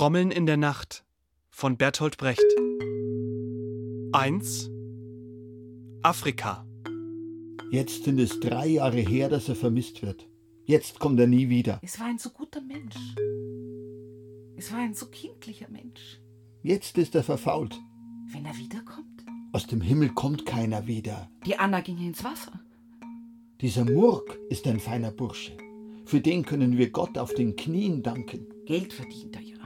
[0.00, 1.04] Trommeln in der Nacht
[1.50, 2.40] von Bertolt Brecht
[4.12, 4.70] 1
[6.02, 6.66] Afrika
[7.70, 10.26] Jetzt sind es drei Jahre her, dass er vermisst wird.
[10.64, 11.80] Jetzt kommt er nie wieder.
[11.82, 12.96] Es war ein so guter Mensch.
[14.56, 16.18] Es war ein so kindlicher Mensch.
[16.62, 17.78] Jetzt ist er verfault.
[18.32, 19.22] Wenn er wiederkommt?
[19.52, 21.28] Aus dem Himmel kommt keiner wieder.
[21.44, 22.58] Die Anna ging ins Wasser.
[23.60, 25.58] Dieser Murk ist ein feiner Bursche.
[26.06, 28.46] Für den können wir Gott auf den Knien danken.
[28.64, 29.59] Geld verdient er ja.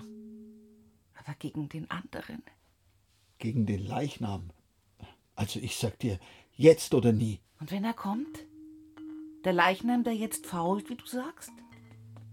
[1.24, 2.42] Aber gegen den anderen.
[3.38, 4.50] Gegen den Leichnam.
[5.34, 6.18] Also ich sag dir,
[6.56, 7.40] jetzt oder nie.
[7.60, 8.46] Und wenn er kommt?
[9.44, 11.52] Der Leichnam, der jetzt fault, wie du sagst?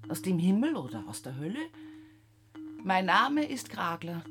[0.09, 1.59] Aus dem Himmel oder aus der Hölle?
[2.83, 4.23] Mein Name ist Kragler.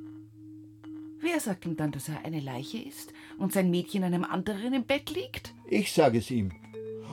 [1.20, 4.84] Wer sagt ihm dann, dass er eine Leiche ist und sein Mädchen einem anderen im
[4.84, 5.54] Bett liegt?
[5.68, 6.52] Ich sag es ihm.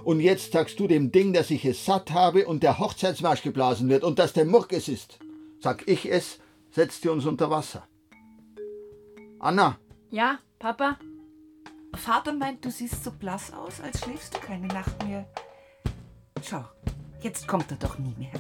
[0.04, 3.90] Und jetzt sagst du dem Ding, dass ich es satt habe und der Hochzeitsmarsch geblasen
[3.90, 5.20] wird und dass der Murk es ist.
[5.60, 6.40] Sag ich es,
[6.72, 7.88] setzt ihr uns unter Wasser.
[9.40, 9.78] Anna,
[10.10, 10.98] Ja, Papa?
[11.96, 15.28] Vater meint, du siehst so blass aus, als schläfst du keine Nacht mehr.
[16.44, 16.64] Schau,
[17.22, 18.32] jetzt kommt er doch nie mehr.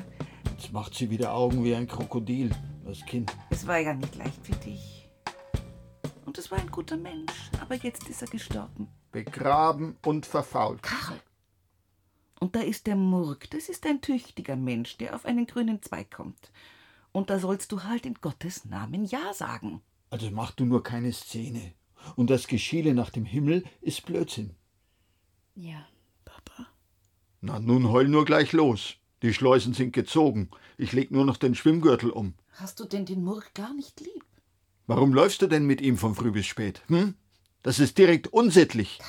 [0.57, 2.51] jetzt macht sie wieder Augen wie ein Krokodil,
[2.85, 3.35] das Kind.
[3.49, 5.09] Es war ja nicht leicht für dich.
[6.25, 8.89] Und es war ein guter Mensch, aber jetzt ist er gestorben.
[9.11, 10.83] Begraben und verfault.
[10.83, 11.19] Karl.
[12.39, 16.11] Und da ist der Murk, das ist ein tüchtiger Mensch, der auf einen grünen Zweig
[16.11, 16.51] kommt.
[17.11, 19.81] Und da sollst du halt in Gottes Namen Ja sagen.
[20.09, 21.73] Also mach du nur keine Szene.
[22.15, 24.55] Und das Geschiele nach dem Himmel ist Blödsinn.
[25.55, 25.87] Ja.
[27.41, 28.95] Na, nun heul nur gleich los.
[29.21, 30.49] Die Schleusen sind gezogen.
[30.77, 32.33] Ich leg nur noch den Schwimmgürtel um.
[32.53, 34.25] Hast du denn den Murk gar nicht lieb?
[34.87, 36.81] Warum läufst du denn mit ihm von früh bis spät?
[36.87, 37.15] Hm?
[37.61, 38.99] Das ist direkt unsittlich.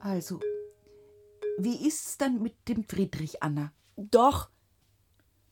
[0.00, 0.40] Also,
[1.58, 3.72] wie ist's dann mit dem Friedrich, Anna?
[3.96, 4.50] Doch.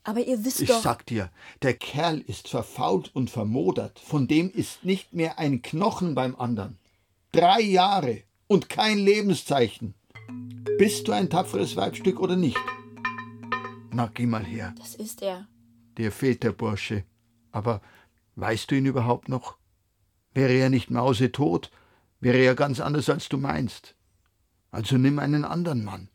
[0.05, 0.83] Aber ihr wisst Ich doch.
[0.83, 1.31] sag dir,
[1.63, 3.99] der Kerl ist verfault und vermodert.
[4.01, 6.79] Von dem ist nicht mehr ein Knochen beim anderen.
[7.31, 9.95] Drei Jahre und kein Lebenszeichen.
[10.79, 12.59] Bist du ein tapferes Weibstück oder nicht?
[13.91, 14.75] Na, geh mal her.
[14.79, 15.47] Das ist er.
[15.99, 17.05] Dir fehlt der Bursche.
[17.53, 17.81] Aber
[18.37, 19.57] weißt du ihn überhaupt noch?
[20.35, 21.71] Wäre er nicht mausetot,
[22.21, 23.95] wäre er ganz anders, als du meinst.
[24.71, 26.09] Also nimm einen anderen Mann.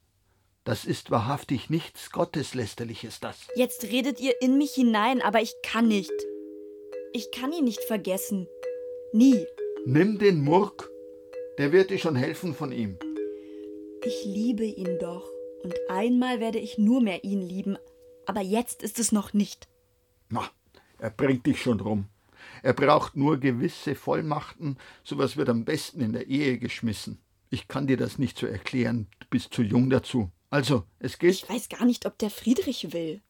[0.67, 3.47] Das ist wahrhaftig nichts Gotteslästerliches, das.
[3.55, 6.11] Jetzt redet ihr in mich hinein, aber ich kann nicht.
[7.13, 8.50] Ich kann ihn nicht vergessen.
[9.13, 9.45] Nie.
[9.85, 10.91] Nimm den Murk.
[11.57, 13.00] Der wird dir schon helfen von ihm.
[14.06, 15.31] Ich liebe ihn doch.
[15.63, 17.77] Und einmal werde ich nur mehr ihn lieben.
[18.25, 19.69] Aber jetzt ist es noch nicht.
[20.27, 20.51] Na,
[20.97, 22.09] er bringt dich schon rum.
[22.61, 24.77] Er braucht nur gewisse Vollmachten.
[25.06, 27.22] Sowas wird am besten in der Ehe geschmissen.
[27.50, 29.07] Ich kann dir das nicht so erklären.
[29.19, 30.29] Du bist zu jung dazu.
[30.49, 31.33] Also, es geht.
[31.33, 33.21] Ich weiß gar nicht, ob der Friedrich will.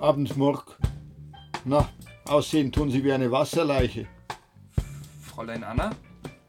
[0.00, 0.78] Abends Murk.
[1.64, 1.88] Na,
[2.24, 4.06] aussehen tun sie wie eine Wasserleiche.
[5.22, 5.94] Fräulein Anna?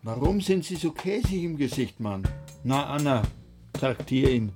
[0.02, 2.28] Warum sind sie so käsig im Gesicht, Mann?
[2.64, 3.24] Na, Anna,
[3.74, 4.54] traktier ihn.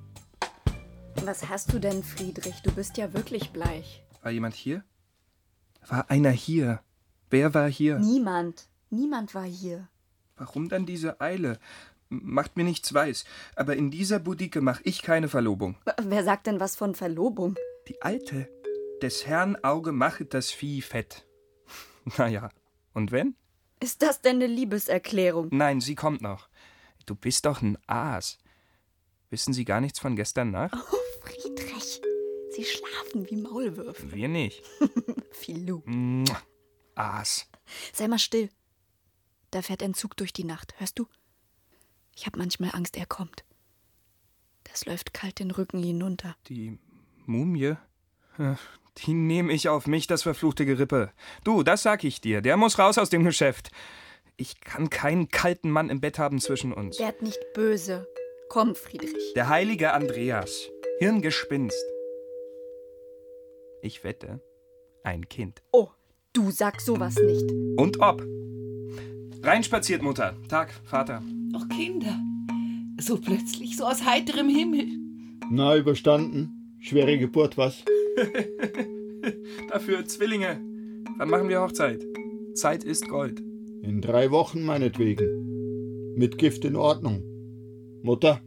[1.25, 2.61] Was hast du denn, Friedrich?
[2.63, 4.03] Du bist ja wirklich bleich.
[4.21, 4.83] War jemand hier?
[5.87, 6.81] War einer hier?
[7.29, 7.99] Wer war hier?
[7.99, 8.67] Niemand.
[8.89, 9.87] Niemand war hier.
[10.35, 11.59] Warum dann diese Eile?
[12.21, 13.25] Macht mir nichts weiß,
[13.55, 15.75] aber in dieser Budike mach ich keine Verlobung.
[16.01, 17.55] Wer sagt denn was von Verlobung?
[17.87, 18.49] Die Alte.
[19.01, 21.25] Des Herrn Auge machet das Vieh fett.
[22.17, 22.49] Naja,
[22.93, 23.35] und wenn?
[23.79, 25.47] Ist das denn eine Liebeserklärung?
[25.51, 26.49] Nein, sie kommt noch.
[27.05, 28.37] Du bist doch ein Aas.
[29.29, 30.75] Wissen Sie gar nichts von gestern Nacht?
[30.75, 32.01] Oh, Friedrich.
[32.51, 34.11] Sie schlafen wie Maulwürfe.
[34.11, 34.63] Wir nicht.
[35.31, 35.81] Filou.
[36.95, 37.49] Aas.
[37.93, 38.49] Sei mal still.
[39.51, 40.75] Da fährt ein Zug durch die Nacht.
[40.79, 41.07] Hörst du?
[42.15, 43.43] Ich hab manchmal Angst, er kommt.
[44.65, 46.35] Das läuft kalt den Rücken hinunter.
[46.47, 46.77] Die
[47.25, 47.75] Mumie?
[48.37, 48.55] Äh,
[49.05, 51.11] Die nehme ich auf mich, das verfluchte Gerippe.
[51.43, 52.41] Du, das sag ich dir.
[52.41, 53.71] Der muss raus aus dem Geschäft.
[54.37, 56.99] Ich kann keinen kalten Mann im Bett haben zwischen uns.
[56.99, 58.07] Werd nicht böse.
[58.49, 59.33] Komm, Friedrich.
[59.35, 60.69] Der heilige Andreas.
[60.99, 61.83] Hirngespinst.
[63.81, 64.41] Ich wette,
[65.03, 65.61] ein Kind.
[65.71, 65.89] Oh,
[66.33, 67.51] du sag sowas nicht.
[67.77, 68.21] Und ob.
[69.43, 70.37] Reinspaziert, Mutter.
[70.47, 71.21] Tag, Vater.
[71.53, 72.17] Ach, Kinder.
[72.97, 74.87] So plötzlich, so aus heiterem Himmel.
[75.51, 76.77] Na, überstanden.
[76.79, 77.83] Schwere Geburt, was?
[79.69, 80.61] Dafür Zwillinge.
[81.17, 82.05] Wann machen wir Hochzeit?
[82.55, 83.41] Zeit ist Gold.
[83.81, 86.15] In drei Wochen meinetwegen.
[86.15, 87.21] Mit Gift in Ordnung.
[88.01, 88.39] Mutter,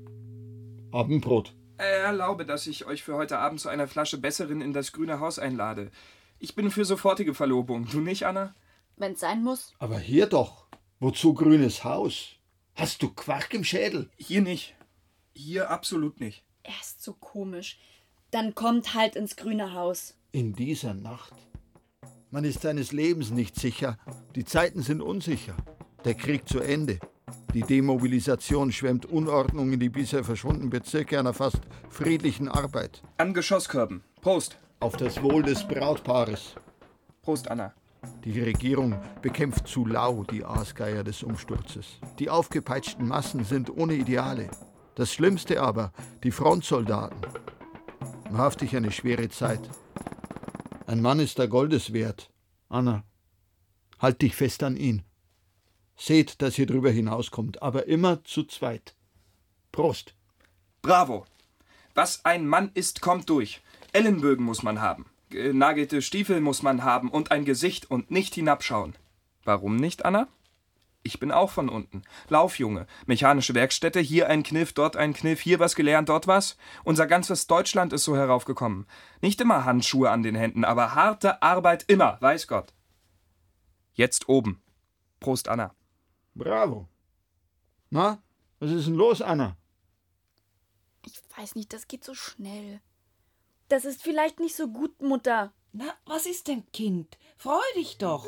[0.92, 1.54] Abendbrot.
[1.76, 5.38] Erlaube, dass ich euch für heute Abend zu einer Flasche Besseren in das grüne Haus
[5.38, 5.90] einlade.
[6.38, 7.87] Ich bin für sofortige Verlobung.
[7.92, 8.54] Du nicht, Anna?
[8.96, 9.75] Wenn's sein muss.
[9.78, 10.65] Aber hier doch.
[10.98, 12.37] Wozu grünes Haus?
[12.75, 14.08] Hast du Quark im Schädel?
[14.16, 14.75] Hier nicht.
[15.34, 16.43] Hier absolut nicht.
[16.62, 17.78] Er ist so komisch.
[18.31, 20.14] Dann kommt halt ins grüne Haus.
[20.32, 21.34] In dieser Nacht?
[22.31, 23.98] Man ist seines Lebens nicht sicher.
[24.34, 25.54] Die Zeiten sind unsicher.
[26.06, 26.99] Der Krieg zu Ende.
[27.52, 31.60] Die Demobilisation schwemmt Unordnung in die bisher verschwundenen Bezirke einer fast
[31.90, 33.02] friedlichen Arbeit.
[33.19, 34.02] An Geschosskörben.
[34.22, 34.56] Prost.
[34.81, 36.54] Auf das Wohl des Brautpaares.
[37.20, 37.75] Prost, Anna.
[38.25, 41.98] Die Regierung bekämpft zu lau die Aasgeier des Umsturzes.
[42.19, 44.50] Die aufgepeitschten Massen sind ohne Ideale.
[44.96, 47.20] Das Schlimmste aber, die Frontsoldaten.
[48.31, 49.60] Wahrhaftig eine schwere Zeit.
[50.87, 52.31] Ein Mann ist der Goldes wert.
[52.69, 53.04] Anna,
[53.99, 55.02] halt dich fest an ihn.
[55.96, 58.94] Seht, dass ihr drüber hinauskommt, aber immer zu zweit.
[59.72, 60.14] Prost.
[60.82, 61.26] Bravo.
[61.94, 63.62] Was ein Mann ist, kommt durch.
[63.92, 65.06] Ellenbögen muss man haben.
[65.31, 68.94] Genagelte Stiefel muss man haben und ein Gesicht und nicht hinabschauen.
[69.44, 70.28] Warum nicht, Anna?
[71.02, 72.02] Ich bin auch von unten.
[72.28, 72.87] Laufjunge.
[73.06, 76.56] Mechanische Werkstätte, hier ein Kniff, dort ein Kniff, hier was gelernt, dort was.
[76.82, 78.87] Unser ganzes Deutschland ist so heraufgekommen.
[79.20, 82.75] Nicht immer Handschuhe an den Händen, aber harte Arbeit immer, weiß Gott.
[83.94, 84.61] Jetzt oben.
[85.20, 85.75] Prost, Anna.
[86.34, 86.88] Bravo.
[87.90, 88.20] Na,
[88.58, 89.56] was ist denn los, Anna?
[91.06, 92.81] Ich weiß nicht, das geht so schnell.
[93.68, 95.52] Das ist vielleicht nicht so gut, Mutter.
[95.72, 97.18] Na, was ist denn, Kind?
[97.36, 98.26] Freu dich doch.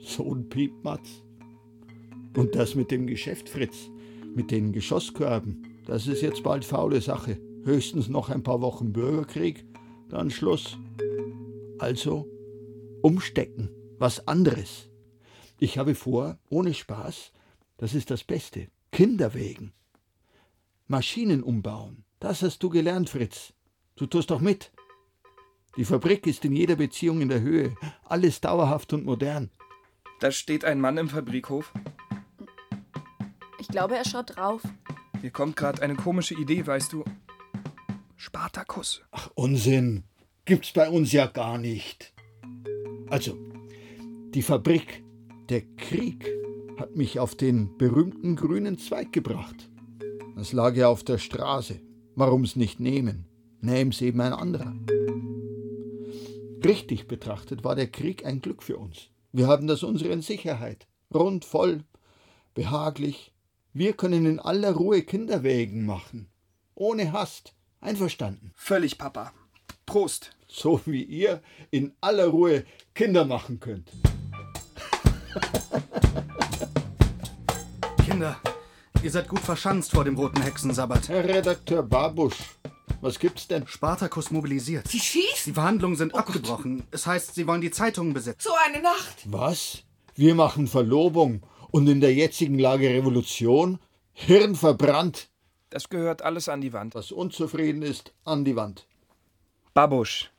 [0.00, 1.22] So ein Piepmatz.
[2.36, 3.90] Und das mit dem Geschäft, Fritz,
[4.34, 7.40] mit den Geschosskörben, das ist jetzt bald faule Sache.
[7.64, 9.64] Höchstens noch ein paar Wochen Bürgerkrieg,
[10.08, 10.76] dann Schluss.
[11.78, 12.28] Also
[13.02, 14.88] umstecken, was anderes.
[15.60, 17.32] Ich habe vor, ohne Spaß,
[17.76, 19.72] das ist das Beste, Kinder wegen.
[20.86, 23.52] Maschinen umbauen, das hast du gelernt, Fritz.
[23.98, 24.70] Du tust doch mit.
[25.76, 29.50] Die Fabrik ist in jeder Beziehung in der Höhe, alles dauerhaft und modern.
[30.20, 31.72] Da steht ein Mann im Fabrikhof.
[33.58, 34.62] Ich glaube, er schaut drauf.
[35.20, 37.04] Mir kommt gerade eine komische Idee, weißt du.
[38.16, 39.02] Spartakus.
[39.10, 40.04] Ach, Unsinn.
[40.44, 42.14] Gibt's bei uns ja gar nicht.
[43.10, 43.36] Also,
[44.34, 45.02] die Fabrik,
[45.48, 46.28] der Krieg,
[46.78, 49.68] hat mich auf den berühmten grünen Zweig gebracht.
[50.36, 51.80] Das lag ja auf der Straße.
[52.14, 53.26] Warum's nicht nehmen?
[53.60, 54.74] Nähm's eben ein anderer.
[56.64, 59.08] Richtig betrachtet war der Krieg ein Glück für uns.
[59.32, 60.86] Wir haben das unsere in Sicherheit.
[61.12, 61.84] Rund, voll,
[62.54, 63.32] behaglich.
[63.72, 66.28] Wir können in aller Ruhe Kinderwägen machen.
[66.74, 67.54] Ohne Hast.
[67.80, 68.52] Einverstanden.
[68.54, 69.32] Völlig, Papa.
[69.86, 70.32] Prost.
[70.48, 72.64] So wie ihr in aller Ruhe
[72.94, 73.90] Kinder machen könnt.
[78.04, 78.36] Kinder,
[79.02, 81.08] ihr seid gut verschanzt vor dem roten Hexensabbat.
[81.08, 82.57] Herr Redakteur Babusch,
[83.00, 83.66] was gibt's denn?
[83.66, 84.88] Spartakus mobilisiert.
[84.88, 85.44] Sie schießen.
[85.46, 86.84] Die Verhandlungen sind abgebrochen.
[86.90, 88.48] Es heißt, sie wollen die Zeitungen besetzen.
[88.50, 89.16] So eine Nacht.
[89.26, 89.82] Was?
[90.14, 93.78] Wir machen Verlobung und in der jetzigen Lage Revolution?
[94.12, 95.28] Hirn verbrannt.
[95.70, 96.94] Das gehört alles an die Wand.
[96.94, 98.86] Was unzufrieden ist, an die Wand.
[99.74, 100.30] Babusch.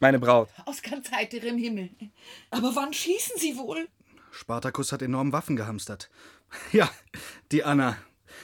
[0.00, 0.48] Meine Braut.
[0.64, 1.90] Aus ganz heiterem Himmel.
[2.50, 3.88] Aber wann schießen Sie wohl?
[4.30, 6.10] Spartakus hat enorm Waffen gehamstert.
[6.72, 6.88] Ja,
[7.52, 7.96] die Anna.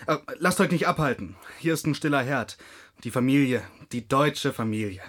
[0.07, 1.37] Äh, lasst euch nicht abhalten.
[1.59, 2.59] Hier ist ein stiller Herd.
[3.03, 3.63] Die Familie,
[3.93, 5.01] die deutsche Familie.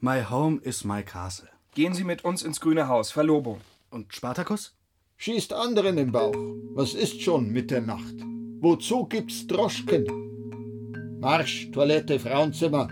[0.00, 1.48] My home is my castle.
[1.72, 3.12] Gehen Sie mit uns ins grüne Haus.
[3.12, 3.60] Verlobung.
[3.90, 4.74] Und Spartakus?
[5.18, 6.34] Schießt anderen im Bauch.
[6.74, 8.16] Was ist schon mit der Nacht?
[8.60, 11.20] Wozu gibt's Droschken?
[11.20, 12.88] Marsch, Toilette, Frauenzimmer.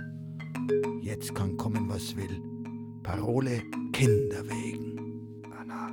[1.02, 2.40] Jetzt kann kommen, was will.
[3.02, 5.42] Parole Kinder wegen.
[5.58, 5.92] Anna.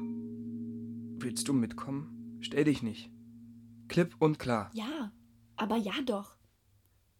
[1.17, 2.37] Willst du mitkommen?
[2.41, 3.09] Stell dich nicht.
[3.87, 4.69] Klipp und klar.
[4.75, 5.11] Ja,
[5.55, 6.35] aber ja doch.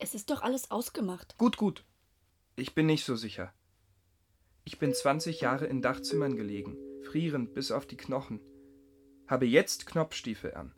[0.03, 1.38] Es ist doch alles ausgemacht.
[1.38, 1.86] Gut, gut.
[2.57, 3.53] Ich bin nicht so sicher.
[4.65, 8.41] Ich bin 20 Jahre in Dachzimmern gelegen, frierend bis auf die Knochen.
[9.27, 10.75] Habe jetzt Knopfstiefel an.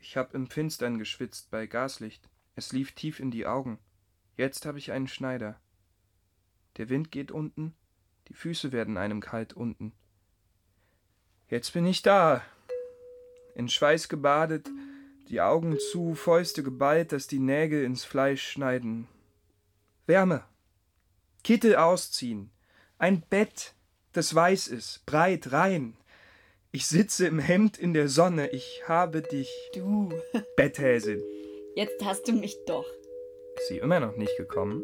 [0.00, 2.28] Ich hab im Finstern geschwitzt bei Gaslicht.
[2.56, 3.78] Es lief tief in die Augen.
[4.36, 5.60] Jetzt habe ich einen Schneider.
[6.78, 7.76] Der Wind geht unten,
[8.26, 9.92] die Füße werden einem kalt unten.
[11.48, 12.42] Jetzt bin ich da.
[13.54, 14.68] In Schweiß gebadet,
[15.30, 19.06] die Augen zu, Fäuste geballt, dass die Nägel ins Fleisch schneiden.
[20.06, 20.44] Wärme.
[21.44, 22.50] Kittel ausziehen.
[22.98, 23.74] Ein Bett,
[24.12, 25.96] das weiß ist, breit, rein.
[26.72, 30.12] Ich sitze im Hemd in der Sonne, ich habe dich, Du.
[30.56, 31.22] Betthäsin.
[31.76, 32.86] Jetzt hast du mich doch.
[33.56, 34.82] Ist sie immer noch nicht gekommen?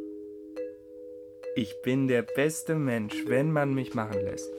[1.56, 4.52] Ich bin der beste Mensch, wenn man mich machen lässt.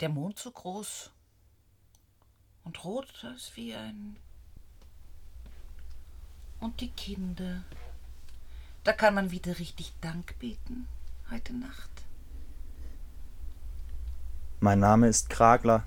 [0.00, 1.10] der Mond so groß
[2.64, 4.16] und rot ist wie ein.
[6.60, 7.62] Und die Kinder.
[8.84, 10.88] Da kann man wieder richtig Dank beten
[11.30, 11.90] heute Nacht.
[14.60, 15.84] Mein Name ist Kragler.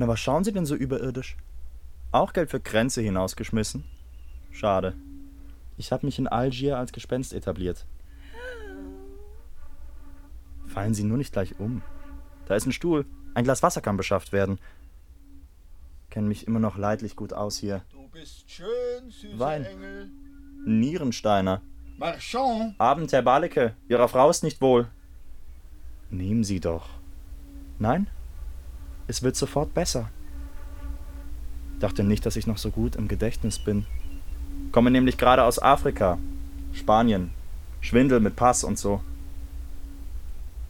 [0.00, 1.36] Na, was schauen Sie denn so überirdisch?
[2.12, 3.84] Auch Geld für Grenze hinausgeschmissen?
[4.52, 4.94] Schade.
[5.78, 7.86] Ich habe mich in Algier als Gespenst etabliert.
[10.66, 11.82] Fallen Sie nur nicht gleich um.
[12.46, 13.06] Da ist ein Stuhl.
[13.34, 14.58] Ein Glas Wasser kann beschafft werden.
[16.10, 17.82] Kennen mich immer noch leidlich gut aus hier.
[17.90, 19.64] Du bist schön, süßer Wein.
[19.64, 20.10] Engel.
[20.66, 21.62] Nierensteiner.
[21.96, 22.74] Marchand.
[22.78, 23.74] Abend, Herr Balecke.
[23.88, 24.88] Ihrer Frau ist nicht wohl.
[26.10, 26.88] Nehmen Sie doch.
[27.78, 28.08] Nein?
[29.06, 30.10] Es wird sofort besser.
[31.78, 33.86] Dachte nicht, dass ich noch so gut im Gedächtnis bin.
[34.72, 36.18] Komme nämlich gerade aus Afrika.
[36.72, 37.30] Spanien.
[37.80, 39.02] Schwindel mit Pass und so.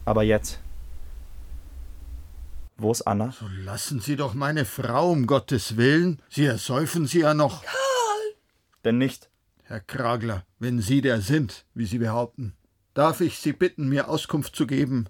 [0.05, 0.61] Aber jetzt.
[2.77, 3.33] Wo ist Anna?
[3.33, 6.23] So lassen Sie doch meine Frau um Gottes Willen.
[6.29, 7.65] Sie ersäufen sie ja noch.
[8.85, 9.29] Denn nicht.
[9.65, 12.55] Herr Kragler, wenn Sie der sind, wie Sie behaupten,
[12.95, 15.07] darf ich Sie bitten, mir Auskunft zu geben,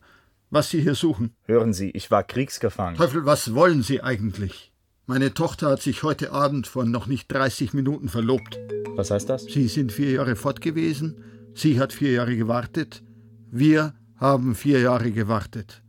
[0.51, 1.37] was Sie hier suchen.
[1.45, 2.97] Hören Sie, ich war kriegsgefangen.
[2.97, 4.73] Teufel, was wollen Sie eigentlich?
[5.11, 8.59] Meine Tochter hat sich heute Abend vor noch nicht 30 Minuten verlobt.
[8.89, 9.45] Was heißt das?
[9.45, 11.25] Sie sind vier Jahre fort gewesen,
[11.55, 13.03] sie hat vier Jahre gewartet,
[13.51, 15.83] wir haben vier Jahre gewartet.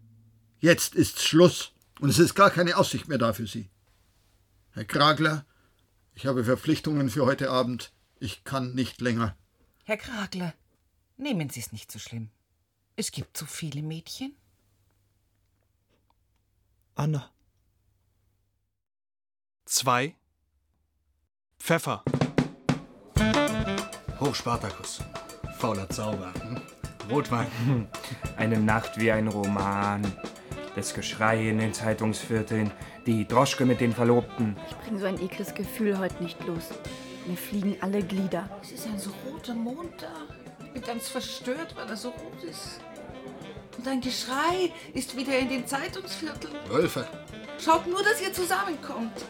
[0.61, 3.69] Jetzt ist's Schluss und es ist gar keine Aussicht mehr da für Sie.
[4.71, 5.45] Herr Kragler,
[6.13, 7.91] ich habe Verpflichtungen für heute Abend.
[8.21, 9.35] Ich kann nicht länger.
[9.83, 10.53] Herr Kragler,
[11.17, 12.29] nehmen Sie es nicht so schlimm.
[12.95, 14.33] Es gibt so viele Mädchen.
[16.95, 17.29] Anna.
[19.71, 20.15] 2.
[21.59, 22.03] Pfeffer.
[24.19, 24.99] Hoch Spartacus.
[25.59, 26.33] Fauler Zauber.
[26.41, 26.59] Hm?
[27.07, 27.47] Rotwein.
[28.37, 30.01] Eine Nacht wie ein Roman.
[30.75, 32.71] Das Geschrei in den Zeitungsvierteln,
[33.05, 34.57] die Droschke mit den Verlobten.
[34.71, 36.69] Ich bringe so ein ekles Gefühl heute nicht los.
[37.27, 38.49] Mir fliegen alle Glieder.
[38.63, 40.11] Es ist ein so roter Mond da.
[40.65, 42.79] Ich bin ganz verstört, weil er so rot ist.
[43.77, 46.55] Und ein Geschrei ist wieder in den Zeitungsvierteln.
[46.69, 47.07] Wölfe.
[47.63, 49.25] Schaut nur, dass ihr zusammenkommt.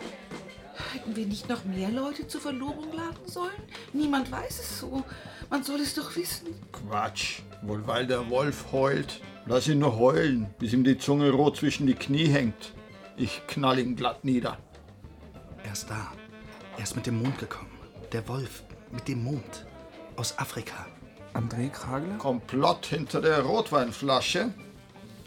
[0.91, 3.61] Hätten wir nicht noch mehr Leute zur Verlobung laden sollen?
[3.93, 5.03] Niemand weiß es so.
[5.49, 6.47] Man soll es doch wissen.
[6.71, 7.41] Quatsch.
[7.61, 9.21] Wohl weil der Wolf heult.
[9.45, 12.73] Lass ihn nur heulen, bis ihm die Zunge rot zwischen die Knie hängt.
[13.17, 14.57] Ich knall ihn glatt nieder.
[15.63, 16.11] Er ist da.
[16.77, 17.69] Er ist mit dem Mond gekommen.
[18.11, 19.65] Der Wolf mit dem Mond.
[20.15, 20.87] Aus Afrika.
[21.33, 22.17] André Kragler?
[22.17, 24.53] Komplott hinter der Rotweinflasche.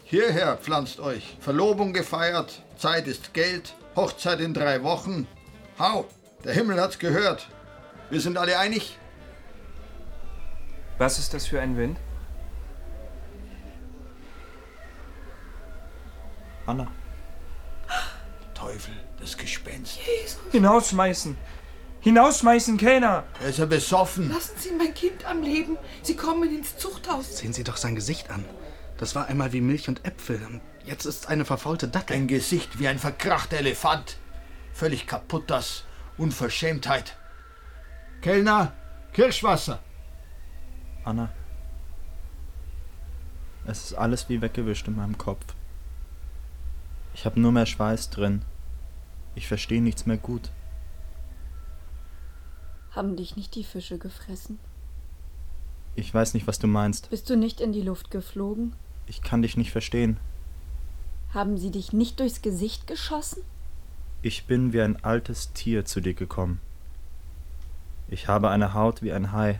[0.03, 1.37] Hierher pflanzt euch.
[1.39, 5.27] Verlobung gefeiert, Zeit ist Geld, Hochzeit in drei Wochen.
[5.79, 6.05] Hau,
[6.43, 7.47] der Himmel hat's gehört.
[8.09, 8.97] Wir sind alle einig?
[10.97, 11.97] Was ist das für ein Wind?
[16.65, 16.87] Anna.
[18.53, 19.99] Teufel, das Gespenst.
[20.51, 21.35] Hinausschmeißen!
[21.99, 23.23] Hinausschmeißen, Kellner!
[23.41, 24.29] Er ist ja besoffen.
[24.29, 25.77] Lassen Sie mein Kind am Leben.
[26.01, 27.37] Sie kommen ins Zuchthaus.
[27.37, 28.45] Sehen Sie doch sein Gesicht an.
[28.97, 30.41] Das war einmal wie Milch und Äpfel.
[30.45, 32.15] Und jetzt ist es eine verfaulte Dattel.
[32.15, 34.17] Ein Gesicht wie ein verkrachter Elefant.
[34.73, 35.85] Völlig kaputt das.
[36.17, 37.15] Unverschämtheit.
[38.21, 38.73] Kellner,
[39.13, 39.79] Kirschwasser.
[41.03, 41.31] Anna.
[43.65, 45.45] Es ist alles wie weggewischt in meinem Kopf.
[47.13, 48.43] Ich habe nur mehr Schweiß drin.
[49.35, 50.51] Ich verstehe nichts mehr gut.
[52.91, 54.59] Haben dich nicht die Fische gefressen?
[55.95, 57.09] Ich weiß nicht, was du meinst.
[57.09, 58.75] Bist du nicht in die Luft geflogen?
[59.05, 60.19] Ich kann dich nicht verstehen.
[61.33, 63.43] Haben sie dich nicht durchs Gesicht geschossen?
[64.25, 66.61] Ich bin wie ein altes Tier zu dir gekommen.
[68.07, 69.59] Ich habe eine Haut wie ein Hai,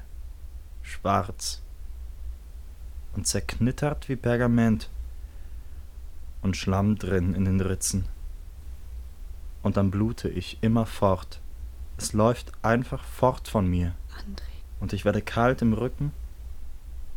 [0.82, 1.62] schwarz
[3.14, 4.90] und zerknittert wie Pergament
[6.42, 8.06] und Schlamm drin in den Ritzen.
[9.64, 11.42] Und dann blute ich immer fort.
[11.98, 13.94] Es läuft einfach fort von mir.
[14.18, 14.44] André,
[14.80, 16.14] Und ich werde kalt im Rücken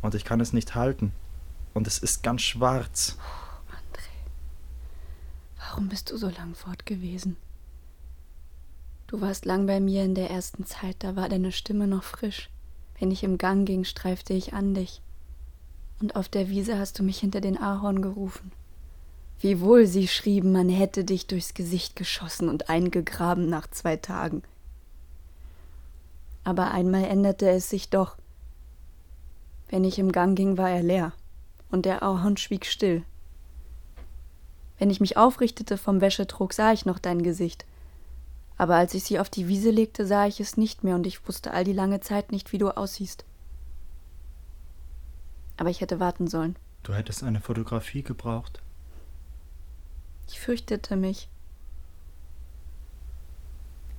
[0.03, 1.13] und ich kann es nicht halten.
[1.75, 3.17] Und es ist ganz schwarz.
[5.77, 7.37] Warum bist du so lang fort gewesen?
[9.09, 12.49] Du warst lang bei mir in der ersten Zeit, da war deine Stimme noch frisch.
[12.99, 15.03] Wenn ich im Gang ging, streifte ich an dich.
[16.01, 18.53] Und auf der Wiese hast du mich hinter den Ahorn gerufen.
[19.39, 24.45] Wie wohl sie schrieben, man hätte dich durchs Gesicht geschossen und eingegraben nach zwei Tagen.
[26.43, 28.17] Aber einmal änderte es sich doch.
[29.69, 31.13] Wenn ich im Gang ging, war er leer,
[31.71, 33.05] und der Ahorn schwieg still.
[34.79, 37.65] Wenn ich mich aufrichtete vom Wäschetrog, sah ich noch dein Gesicht.
[38.59, 41.27] Aber als ich sie auf die Wiese legte, sah ich es nicht mehr, und ich
[41.29, 43.25] wusste all die lange Zeit nicht, wie du aussiehst.
[45.57, 46.57] Aber ich hätte warten sollen.
[46.83, 48.61] Du hättest eine Fotografie gebraucht.
[50.29, 51.29] Ich fürchtete mich.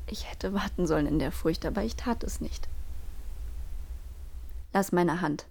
[0.09, 2.67] Ich hätte warten sollen in der Furcht, aber ich tat es nicht.
[4.73, 5.45] Lass meine Hand.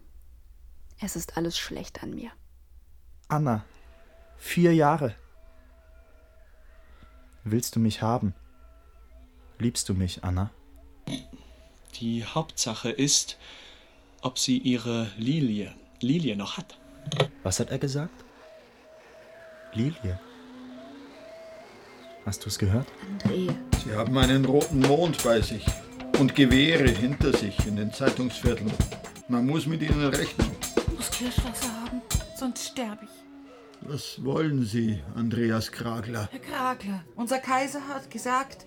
[1.01, 2.31] Es ist alles schlecht an mir.
[3.29, 3.65] Anna,
[4.39, 5.15] vier Jahre.
[7.45, 8.35] Willst du mich haben?
[9.59, 10.51] Liebst du mich, Anna?
[12.01, 13.39] Die Hauptsache ist,
[14.21, 16.79] ob sie ihre Lilie, Lilie noch hat.
[17.43, 18.25] Was hat er gesagt?
[19.73, 20.19] Lilie.
[22.25, 22.89] Hast du es gehört?
[23.23, 25.65] André, Sie haben einen roten Mond bei sich
[26.19, 28.73] und Gewehre hinter sich in den Zeitungsvierteln.
[29.29, 30.51] Man muss mit ihnen rechnen.
[30.77, 32.03] Ich muss Kirschwasser haben,
[32.37, 33.26] sonst sterbe ich.
[33.89, 36.29] Was wollen Sie, Andreas Kragler?
[36.33, 38.67] Herr Kragler, unser Kaiser hat gesagt,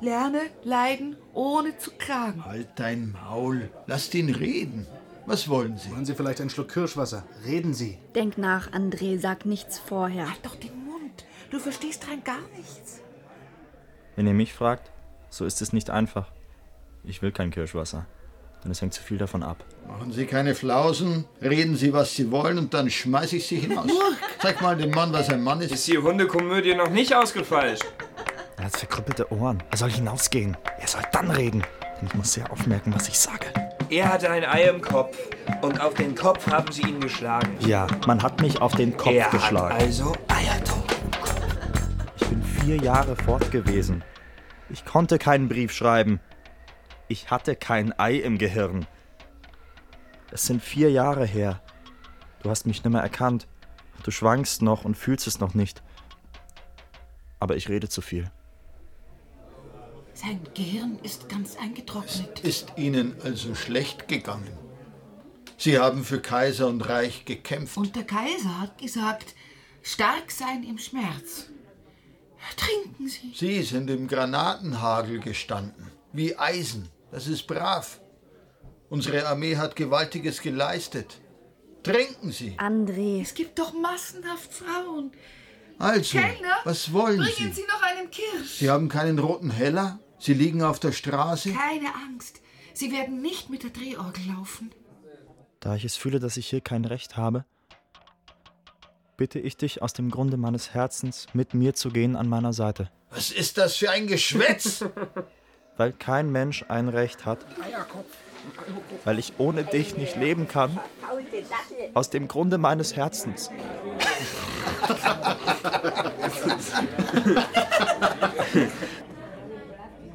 [0.00, 2.42] lerne leiden, ohne zu klagen.
[2.44, 3.68] Halt dein Maul.
[3.86, 4.86] Lasst ihn reden.
[5.26, 5.90] Was wollen Sie?
[5.90, 7.24] Wollen Sie vielleicht einen Schluck Kirschwasser?
[7.44, 7.98] Reden Sie.
[8.14, 10.30] denk nach, André, sag nichts vorher.
[10.30, 13.00] Halt doch den Mund, du verstehst rein gar nichts.
[14.14, 14.90] Wenn ihr mich fragt,
[15.28, 16.32] so ist es nicht einfach.
[17.04, 18.06] Ich will kein Kirschwasser,
[18.64, 19.62] denn es hängt zu viel davon ab.
[19.86, 23.90] Machen Sie keine Flausen, reden Sie, was Sie wollen und dann schmeiß ich Sie hinaus.
[24.46, 25.72] Zeig mal dem Mann, was ein Mann ist.
[25.72, 27.84] Ist die Hundekomödie noch nicht ausgefeilscht?
[28.56, 29.60] Er hat verkrüppelte Ohren.
[29.72, 30.56] Er soll hinausgehen.
[30.78, 31.64] Er soll dann reden.
[31.98, 33.46] Denn ich muss sehr aufmerken, was ich sage.
[33.90, 35.18] Er hatte ein Ei im Kopf
[35.62, 37.56] und auf den Kopf haben sie ihn geschlagen.
[37.58, 39.74] Ja, man hat mich auf den Kopf er geschlagen.
[39.74, 40.84] hat also Eiertunk.
[42.20, 44.04] Ich bin vier Jahre fort gewesen.
[44.70, 46.20] Ich konnte keinen Brief schreiben.
[47.08, 48.86] Ich hatte kein Ei im Gehirn.
[50.30, 51.60] Es sind vier Jahre her.
[52.44, 53.48] Du hast mich nimmer erkannt.
[54.06, 55.82] Du schwankst noch und fühlst es noch nicht.
[57.40, 58.30] Aber ich rede zu viel.
[60.14, 62.38] Sein Gehirn ist ganz eingetrocknet.
[62.38, 64.56] Ist Ihnen also schlecht gegangen?
[65.58, 67.76] Sie haben für Kaiser und Reich gekämpft.
[67.76, 69.34] Und der Kaiser hat gesagt,
[69.82, 71.46] stark sein im Schmerz.
[72.56, 73.32] Trinken Sie.
[73.34, 76.90] Sie sind im Granatenhagel gestanden, wie Eisen.
[77.10, 78.00] Das ist brav.
[78.88, 81.20] Unsere Armee hat Gewaltiges geleistet.
[81.86, 82.56] Trinken Sie.
[82.58, 85.12] André, Es gibt doch massenhaft Frauen.
[85.78, 87.62] Also, Kellner, was wollen Bringen Sie?
[87.62, 88.58] Sie noch einen Kirsch.
[88.58, 90.00] Sie haben keinen roten Heller?
[90.18, 91.52] Sie liegen auf der Straße?
[91.52, 92.40] Keine Angst.
[92.74, 94.72] Sie werden nicht mit der Drehorgel laufen.
[95.60, 97.44] Da ich es fühle, dass ich hier kein Recht habe,
[99.16, 102.90] bitte ich dich aus dem Grunde meines Herzens, mit mir zu gehen an meiner Seite.
[103.10, 104.84] Was ist das für ein Geschwätz?
[105.76, 107.46] Weil kein Mensch ein Recht hat.
[109.04, 110.78] Weil ich ohne dich nicht leben kann.
[111.94, 113.50] Aus dem Grunde meines Herzens.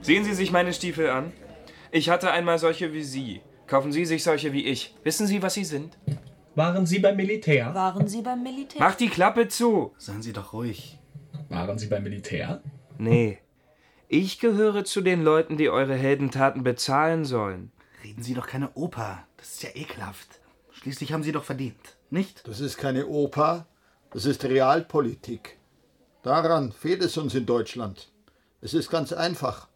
[0.02, 1.32] Sehen Sie sich meine Stiefel an.
[1.92, 3.42] Ich hatte einmal solche wie Sie.
[3.68, 4.96] Kaufen Sie sich solche wie ich.
[5.04, 5.98] Wissen Sie, was Sie sind?
[6.56, 7.74] Waren Sie beim Militär?
[7.74, 8.82] Waren Sie beim Militär?
[8.82, 9.94] Mach die Klappe zu.
[9.98, 11.00] Seien Sie doch ruhig.
[11.50, 12.62] Waren Sie beim Militär?
[12.98, 13.40] Nee.
[14.10, 17.72] Ich gehöre zu den Leuten, die eure Heldentaten bezahlen sollen.
[18.12, 19.26] Reden Sie doch keine Oper.
[19.38, 20.42] Das ist ja ekelhaft.
[20.72, 22.46] Schließlich haben Sie doch verdient, nicht?
[22.46, 23.68] Das ist keine Oper,
[24.10, 25.58] das ist Realpolitik.
[26.22, 28.12] Daran fehlt es uns in Deutschland.
[28.60, 29.70] Es ist ganz einfach.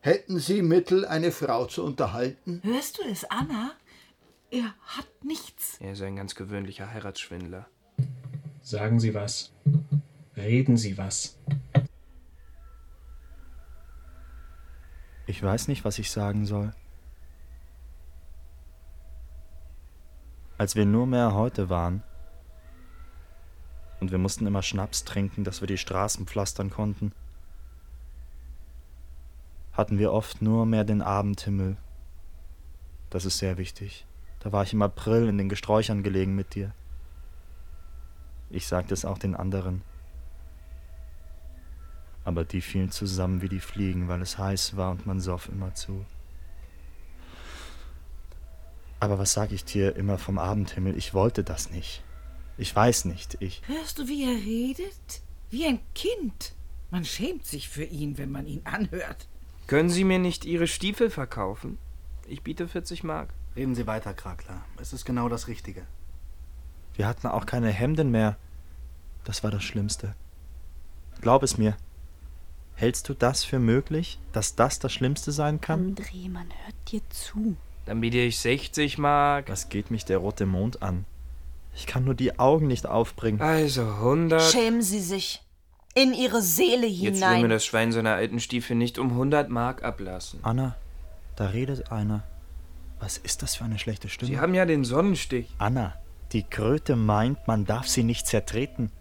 [0.00, 2.60] Hätten Sie Mittel, eine Frau zu unterhalten?
[2.62, 3.72] Hörst du es, Anna?
[4.50, 5.78] Er hat nichts.
[5.80, 7.66] Er ist ein ganz gewöhnlicher Heiratsschwindler.
[8.60, 9.52] Sagen Sie was.
[10.36, 11.38] Reden Sie was.
[15.26, 16.74] Ich weiß nicht, was ich sagen soll.
[20.58, 22.02] Als wir nur mehr heute waren
[24.00, 27.12] und wir mussten immer Schnaps trinken, dass wir die Straßen pflastern konnten,
[29.72, 31.76] hatten wir oft nur mehr den Abendhimmel.
[33.08, 34.04] Das ist sehr wichtig.
[34.40, 36.74] Da war ich im April in den Gesträuchern gelegen mit dir.
[38.50, 39.82] Ich sagte es auch den anderen.
[42.24, 45.72] Aber die fielen zusammen wie die Fliegen, weil es heiß war und man soff immer
[45.74, 46.04] zu.
[49.00, 50.96] Aber was sag ich dir immer vom Abendhimmel?
[50.96, 52.02] Ich wollte das nicht.
[52.56, 53.36] Ich weiß nicht.
[53.40, 53.62] Ich.
[53.66, 55.22] Hörst du, wie er redet?
[55.50, 56.54] Wie ein Kind.
[56.90, 59.28] Man schämt sich für ihn, wenn man ihn anhört.
[59.66, 61.78] Können Sie mir nicht Ihre Stiefel verkaufen?
[62.26, 63.30] Ich biete 40 Mark.
[63.54, 64.62] Reden Sie weiter, Krakler.
[64.80, 65.82] Es ist genau das Richtige.
[66.94, 68.36] Wir hatten auch keine Hemden mehr.
[69.24, 70.14] Das war das Schlimmste.
[71.20, 71.76] Glaub es mir.
[72.74, 75.96] Hältst du das für möglich, dass das das Schlimmste sein kann?
[75.96, 77.56] André, man hört dir zu.
[77.88, 79.48] Dann biete ich 60 Mark.
[79.48, 81.06] Was geht mich der rote Mond an?
[81.74, 83.40] Ich kann nur die Augen nicht aufbringen.
[83.40, 84.42] Also 100.
[84.42, 85.42] Schämen Sie sich.
[85.94, 87.48] In Ihre Seele Jetzt will mir hinein.
[87.48, 90.40] das Schwein seiner alten Stiefel nicht um 100 Mark ablassen.
[90.42, 90.76] Anna,
[91.36, 92.24] da redet einer.
[93.00, 94.30] Was ist das für eine schlechte Stimme?
[94.30, 95.48] Sie haben ja den Sonnenstich.
[95.56, 95.94] Anna,
[96.32, 98.92] die Kröte meint, man darf sie nicht zertreten.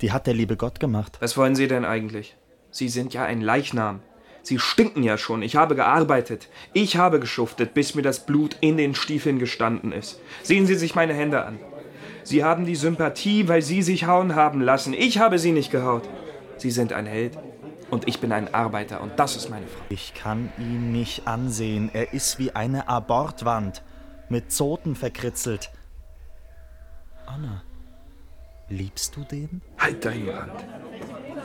[0.00, 1.18] Die hat der liebe Gott gemacht.
[1.20, 2.36] Was wollen Sie denn eigentlich?
[2.72, 4.00] Sie sind ja ein Leichnam.
[4.44, 5.42] Sie stinken ja schon.
[5.42, 6.48] Ich habe gearbeitet.
[6.74, 10.20] Ich habe geschuftet, bis mir das Blut in den Stiefeln gestanden ist.
[10.42, 11.58] Sehen Sie sich meine Hände an.
[12.24, 14.92] Sie haben die Sympathie, weil Sie sich hauen haben lassen.
[14.92, 16.08] Ich habe Sie nicht gehaut.
[16.58, 17.38] Sie sind ein Held.
[17.90, 19.80] Und ich bin ein Arbeiter und das ist meine Frau.
[19.88, 21.90] Ich kann ihn nicht ansehen.
[21.92, 23.82] Er ist wie eine Abortwand,
[24.28, 25.70] mit Zoten verkritzelt.
[27.26, 27.62] Anna,
[28.68, 29.62] liebst du den?
[29.78, 30.64] Halt deine Hand.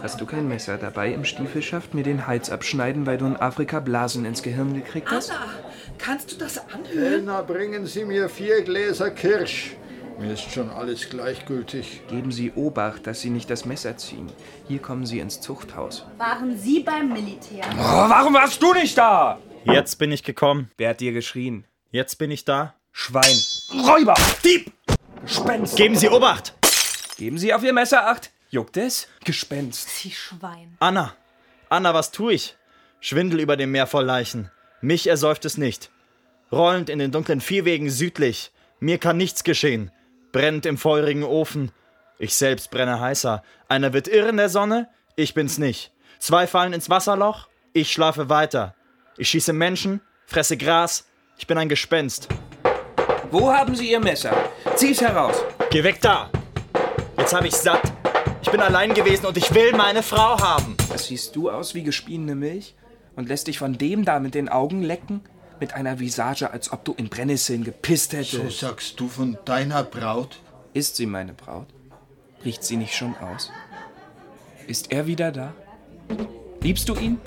[0.02, 3.82] Hast du kein Messer dabei im Stiefelschaft mir den Hals abschneiden, weil du in Afrika
[3.82, 5.32] Blasen ins Gehirn gekriegt hast?
[5.32, 5.52] Anna,
[5.98, 7.14] kannst du das anhören?
[7.14, 9.76] Elna, bringen Sie mir vier Gläser Kirsch.
[10.18, 12.02] Mir ist schon alles gleichgültig.
[12.10, 14.32] Geben Sie Obacht, dass Sie nicht das Messer ziehen.
[14.68, 16.06] Hier kommen Sie ins Zuchthaus.
[16.18, 17.66] Waren Sie beim Militär?
[17.78, 19.40] Oh, warum warst du nicht da?
[19.66, 20.72] Jetzt bin ich gekommen.
[20.78, 21.66] Wer hat dir geschrien?
[21.92, 22.74] Jetzt bin ich da.
[22.92, 23.36] Schwein.
[23.86, 24.16] Räuber.
[24.44, 24.72] Dieb.
[25.24, 25.76] Gespenst.
[25.76, 26.54] Geben Sie Obacht!
[27.18, 28.32] Geben Sie auf Ihr Messer Acht.
[28.50, 29.08] Juckt es?
[29.24, 29.90] Gespenst.
[29.90, 30.76] Sie Schwein.
[30.80, 31.14] Anna!
[31.70, 32.56] Anna, was tu ich?
[33.00, 34.50] Schwindel über dem Meer voll Leichen.
[34.82, 35.92] Mich ersäuft es nicht.
[36.52, 38.52] Rollend in den dunklen Vierwegen südlich.
[38.80, 39.92] Mir kann nichts geschehen.
[40.32, 41.72] Brennt im feurigen Ofen.
[42.18, 43.44] Ich selbst brenne heißer.
[43.68, 45.92] Einer wird irr in der Sonne, ich bin's nicht.
[46.18, 48.76] Zwei fallen ins Wasserloch, ich schlafe weiter.
[49.18, 51.06] Ich schieße Menschen, fresse Gras,
[51.38, 52.28] ich bin ein Gespenst.
[53.32, 54.36] Wo haben Sie Ihr Messer?
[54.76, 55.44] Zieh's heraus.
[55.70, 56.30] Geh weg da!
[57.18, 57.99] Jetzt hab ich's satt.
[58.42, 60.78] Ich bin allein gewesen und ich will meine Frau haben.
[60.88, 62.76] Was siehst du aus wie gespienene Milch?
[63.16, 65.22] Und lässt dich von dem da mit den Augen lecken?
[65.60, 68.32] Mit einer Visage, als ob du in Brennnesseln gepisst hättest.
[68.32, 70.40] So sagst du von deiner Braut?
[70.74, 71.68] Ist sie meine Braut?
[72.46, 73.52] Riecht sie nicht schon aus?
[74.68, 75.54] Ist er wieder da?
[76.62, 77.20] Liebst du ihn?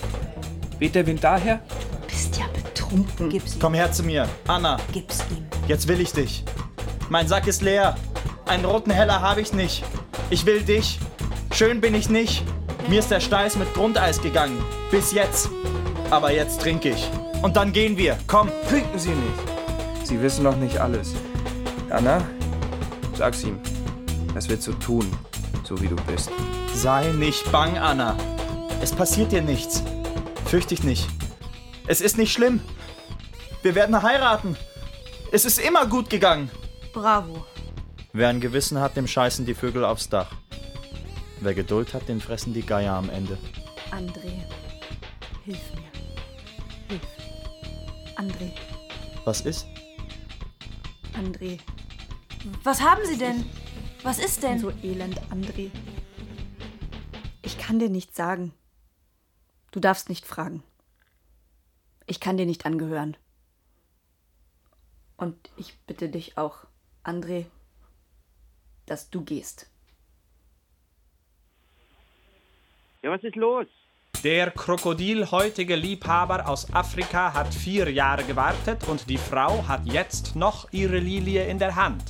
[0.79, 1.61] Weht der Wind daher?
[2.07, 3.29] Bist ja betrunken.
[3.29, 3.61] Gib's ihm.
[3.61, 4.79] Komm her zu mir, Anna.
[4.93, 5.45] Gib's ihm.
[5.69, 6.43] Jetzt will ich dich.
[7.11, 7.97] Mein Sack ist leer.
[8.53, 9.83] Einen roten Heller habe ich nicht.
[10.29, 10.99] Ich will dich.
[11.55, 12.45] Schön bin ich nicht.
[12.87, 14.63] Mir ist der Steiß mit Grundeis gegangen.
[14.91, 15.49] Bis jetzt.
[16.11, 17.09] Aber jetzt trinke ich.
[17.41, 18.19] Und dann gehen wir.
[18.27, 18.51] Komm.
[18.69, 20.07] Trinken Sie nicht.
[20.07, 21.15] Sie wissen noch nicht alles.
[21.89, 22.21] Anna,
[23.17, 23.59] sag's ihm.
[24.35, 25.11] Das wird so tun,
[25.65, 26.31] so wie du bist.
[26.75, 28.19] Sei nicht bang, Anna.
[28.83, 29.83] Es passiert dir nichts.
[30.45, 31.09] Fürcht dich nicht.
[31.87, 32.61] Es ist nicht schlimm.
[33.63, 34.59] Wir werden heiraten.
[35.31, 36.51] Es ist immer gut gegangen.
[36.93, 37.47] Bravo.
[38.13, 40.33] Wer ein Gewissen hat, dem scheißen die Vögel aufs Dach.
[41.41, 43.39] Wer Geduld hat, den fressen die Geier am Ende.
[43.91, 44.43] André,
[45.45, 45.91] hilf mir.
[46.89, 47.03] Hilf.
[48.17, 48.53] André,
[49.25, 49.67] Was ist?
[51.15, 51.59] André,
[52.65, 53.45] Was haben Sie denn?
[54.03, 54.59] Was ist denn?
[54.59, 55.71] so elend, André.
[57.43, 58.53] Ich kann dir nichts sagen.
[59.71, 60.63] Du darfst nicht fragen.
[62.07, 63.17] Ich kann dir nicht angehören.
[65.17, 66.67] Und ich bitte dich auch,
[67.05, 67.47] André,
[68.87, 69.69] dass du gehst.
[73.03, 73.67] Ja, was ist los?
[74.23, 80.73] Der krokodilhäutige Liebhaber aus Afrika hat vier Jahre gewartet und die Frau hat jetzt noch
[80.73, 82.05] ihre Lilie in der Hand.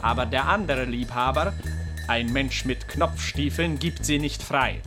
[0.00, 1.52] Aber der andere Liebhaber,
[2.08, 4.80] ein Mensch mit Knopfstiefeln, gibt sie nicht frei.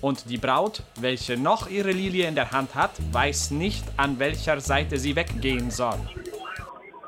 [0.00, 4.60] Und die Braut, welche noch ihre Lilie in der Hand hat, weiß nicht, an welcher
[4.60, 5.98] Seite sie weggehen soll.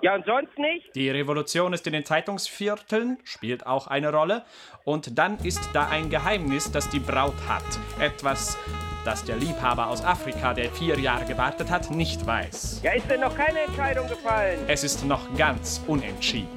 [0.01, 0.95] Ja, und sonst nicht?
[0.95, 4.45] Die Revolution ist in den Zeitungsvierteln, spielt auch eine Rolle.
[4.85, 7.65] Und dann ist da ein Geheimnis, das die Braut hat.
[8.01, 8.57] Etwas,
[9.05, 12.83] das der Liebhaber aus Afrika, der vier Jahre gewartet hat, nicht weiß.
[12.85, 14.61] Ja, ist denn noch keine Entscheidung gefallen?
[14.69, 16.49] Es ist noch ganz unentschieden.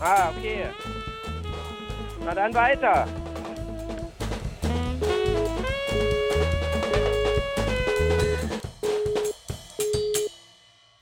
[0.00, 0.66] Ah, okay.
[2.24, 3.06] Na dann weiter.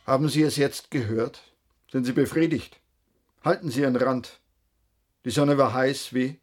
[0.05, 1.43] Haben Sie es jetzt gehört?
[1.91, 2.79] Sind Sie befriedigt?
[3.43, 4.41] Halten Sie Ihren Rand.
[5.25, 6.41] Die Sonne war heiß wie.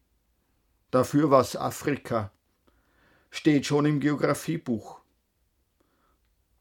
[0.90, 2.32] Dafür war's Afrika.
[3.30, 5.00] Steht schon im Geographiebuch.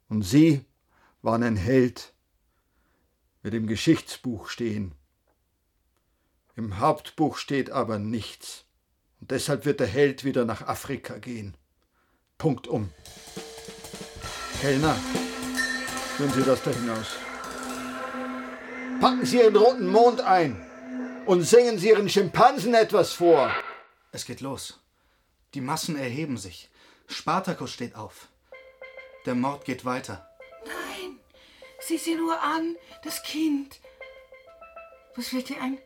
[0.09, 0.65] Und Sie
[1.23, 2.13] waren ein Held.
[3.43, 4.95] Wird im Geschichtsbuch stehen.
[6.55, 8.67] Im Hauptbuch steht aber nichts.
[9.21, 11.57] Und deshalb wird der Held wieder nach Afrika gehen.
[12.37, 12.91] Punkt um.
[14.61, 14.97] Kellner,
[16.21, 17.17] führen Sie das da hinaus.
[19.01, 20.61] Packen Sie Ihren roten Mond ein
[21.25, 23.51] und singen Sie Ihren Schimpansen etwas vor.
[24.13, 24.81] Es geht los.
[25.55, 26.69] Die Massen erheben sich.
[27.09, 28.29] Spartacus steht auf.
[29.25, 30.29] Der Mord geht weiter.
[30.67, 31.19] Nein,
[31.81, 33.81] sieh sie nur an, das Kind.
[35.17, 35.79] Was fällt dir ein?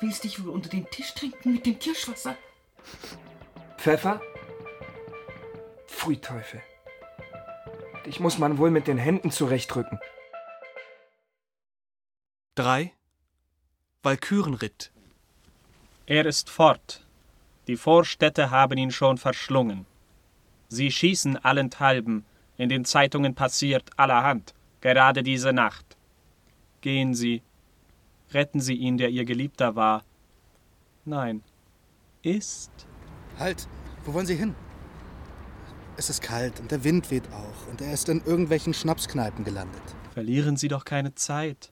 [0.00, 2.36] Willst dich wohl unter den Tisch trinken mit dem Kirschwasser?
[3.76, 4.20] Pfeffer?
[5.88, 6.62] Pfui Teufel.
[8.06, 10.00] Dich muss man wohl mit den Händen zurechtrücken.
[12.56, 12.92] 3.
[14.02, 14.92] Walkürenritt.
[16.06, 17.06] Er ist fort.
[17.68, 19.86] Die Vorstädte haben ihn schon verschlungen.
[20.68, 22.24] Sie schießen allenthalben,
[22.56, 25.96] in den Zeitungen passiert allerhand, gerade diese Nacht.
[26.80, 27.42] Gehen Sie,
[28.32, 30.04] retten Sie ihn, der Ihr Geliebter war.
[31.04, 31.42] Nein,
[32.22, 32.70] ist.
[33.38, 33.68] Halt!
[34.04, 34.54] Wo wollen Sie hin?
[35.96, 39.82] Es ist kalt und der Wind weht auch und er ist in irgendwelchen Schnapskneipen gelandet.
[40.14, 41.70] Verlieren Sie doch keine Zeit.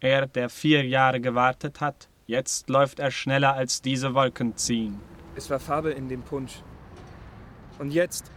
[0.00, 5.00] Er, der vier Jahre gewartet hat, jetzt läuft er schneller als diese Wolken ziehen.
[5.36, 6.62] Es war Farbe in dem Punsch.
[7.78, 8.30] Und jetzt,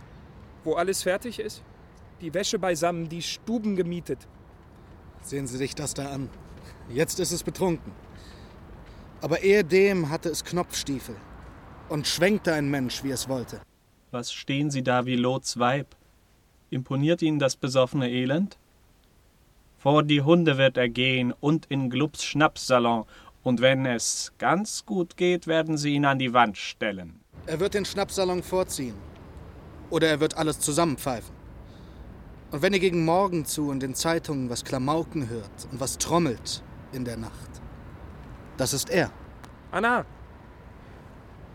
[0.64, 1.64] wo alles fertig ist,
[2.22, 4.28] die Wäsche beisammen, die Stuben gemietet.
[5.22, 6.30] Sehen Sie sich das da an.
[6.90, 7.92] Jetzt ist es betrunken.
[9.22, 11.16] Aber ehedem hatte es Knopfstiefel
[11.90, 13.60] und schwenkte ein Mensch, wie es wollte.
[14.12, 15.96] Was stehen Sie da wie Lots Weib?
[16.72, 18.58] Imponiert Ihnen das besoffene Elend?
[19.78, 23.06] Vor die Hunde wird er gehen und in Glubs Schnapssalon,
[23.44, 27.20] und wenn es ganz gut geht, werden Sie ihn an die Wand stellen.
[27.46, 28.96] Er wird den Schnapssalon vorziehen.
[29.92, 31.34] Oder er wird alles zusammenpfeifen.
[32.52, 36.64] Und wenn ihr gegen Morgen zu in den Zeitungen was Klamauken hört und was trommelt
[36.92, 37.62] in der Nacht,
[38.58, 39.12] das ist er.
[39.72, 40.04] Anna,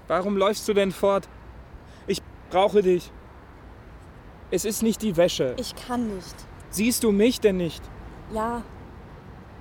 [0.06, 1.28] warum läufst du denn fort?
[2.54, 3.10] Ich brauche dich.
[4.52, 5.56] Es ist nicht die Wäsche.
[5.58, 6.36] Ich kann nicht.
[6.70, 7.82] Siehst du mich denn nicht?
[8.32, 8.62] Ja,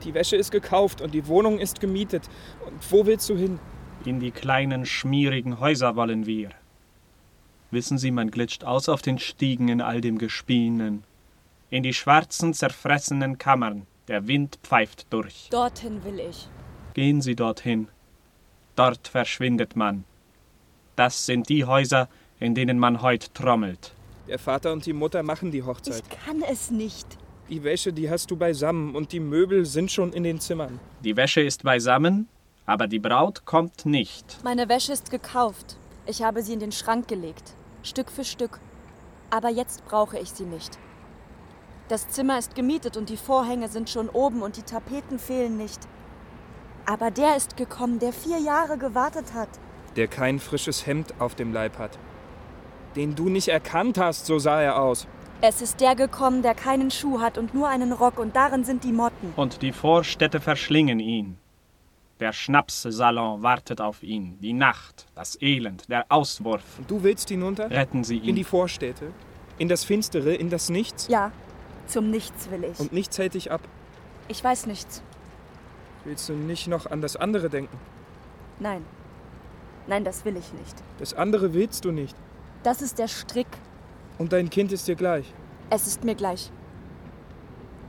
[0.03, 2.29] Die Wäsche ist gekauft und die Wohnung ist gemietet.
[2.63, 3.57] Und wo willst du hin?
[4.05, 6.49] In die kleinen, schmierigen Häuser wollen wir.
[7.71, 11.03] Wissen Sie, man glitscht aus auf den Stiegen in all dem Gespienen.
[11.71, 13.87] In die schwarzen, zerfressenen Kammern.
[14.07, 15.47] Der Wind pfeift durch.
[15.49, 16.47] dorthin will ich.
[16.93, 17.87] Gehen Sie dorthin.
[18.75, 20.03] Dort verschwindet man.
[20.95, 22.07] Das sind die Häuser,
[22.43, 23.93] in denen man heut trommelt.
[24.27, 26.03] Der Vater und die Mutter machen die Hochzeit.
[26.09, 27.07] Ich kann es nicht.
[27.49, 30.79] Die Wäsche, die hast du beisammen und die Möbel sind schon in den Zimmern.
[31.03, 32.27] Die Wäsche ist beisammen,
[32.65, 34.39] aber die Braut kommt nicht.
[34.43, 35.77] Meine Wäsche ist gekauft.
[36.05, 37.53] Ich habe sie in den Schrank gelegt.
[37.81, 38.59] Stück für Stück.
[39.29, 40.77] Aber jetzt brauche ich sie nicht.
[41.87, 45.79] Das Zimmer ist gemietet und die Vorhänge sind schon oben und die Tapeten fehlen nicht.
[46.85, 49.49] Aber der ist gekommen, der vier Jahre gewartet hat.
[49.95, 51.97] Der kein frisches Hemd auf dem Leib hat.
[52.95, 55.07] Den du nicht erkannt hast, so sah er aus.
[55.41, 58.83] Es ist der gekommen, der keinen Schuh hat und nur einen Rock und darin sind
[58.83, 59.33] die Motten.
[59.35, 61.37] Und die Vorstädte verschlingen ihn.
[62.19, 64.37] Der Schnapssalon wartet auf ihn.
[64.39, 66.63] Die Nacht, das Elend, der Auswurf.
[66.77, 67.69] Und du willst hinunter?
[67.69, 68.29] Retten Sie ihn.
[68.29, 69.11] In die Vorstädte?
[69.57, 70.33] In das Finstere?
[70.33, 71.07] In das Nichts?
[71.09, 71.31] Ja,
[71.87, 72.79] zum Nichts will ich.
[72.79, 73.61] Und nichts hält dich ab.
[74.29, 75.01] Ich weiß nichts.
[76.05, 77.77] Willst du nicht noch an das andere denken?
[78.59, 78.85] Nein.
[79.87, 80.75] Nein, das will ich nicht.
[80.99, 82.15] Das andere willst du nicht.
[82.63, 83.47] Das ist der Strick.
[84.17, 85.33] Und dein Kind ist dir gleich.
[85.69, 86.51] Es ist mir gleich.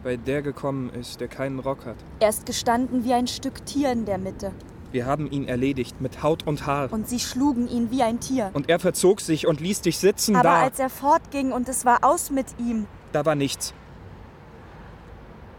[0.03, 1.97] Weil der gekommen ist, der keinen Rock hat.
[2.21, 4.53] Er ist gestanden wie ein Stück Tier in der Mitte.
[4.93, 6.93] Wir haben ihn erledigt mit Haut und Haar.
[6.93, 8.51] Und sie schlugen ihn wie ein Tier.
[8.53, 10.63] Und er verzog sich und ließ dich sitzen Aber da.
[10.63, 13.75] als er fortging und es war aus mit ihm, Da war nichts.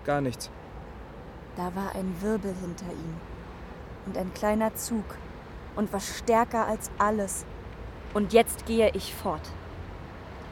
[0.05, 0.49] Gar nichts.
[1.57, 3.15] da war ein Wirbel hinter ihm.
[4.05, 5.03] Und ein kleiner Zug.
[5.75, 7.45] Und was stärker als alles.
[8.15, 9.41] Und jetzt gehe ich fort.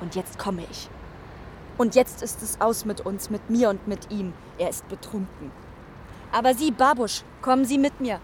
[0.01, 0.89] Und jetzt komme ich.
[1.77, 4.33] Und jetzt ist es aus mit uns, mit mir und mit ihm.
[4.57, 5.49] Er ist betrunken.
[6.33, 8.19] Aber Sie, Babusch, kommen Sie mit mir.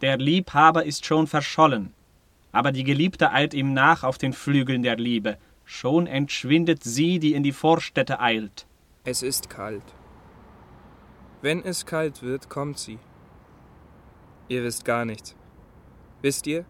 [0.00, 1.92] Der Liebhaber ist schon verschollen.
[2.52, 5.36] Aber die Geliebte eilt ihm nach auf den Flügeln der Liebe.
[5.66, 8.66] Schon entschwindet sie, die in die Vorstädte eilt.
[9.04, 9.94] Es ist kalt.
[11.42, 12.98] Wenn es kalt wird, kommt sie.
[14.48, 15.36] Ihr wisst gar nichts.
[16.22, 16.64] Wisst ihr?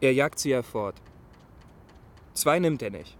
[0.00, 0.96] Er jagt sie ja fort.
[2.34, 3.16] Zwei nimmt er nicht.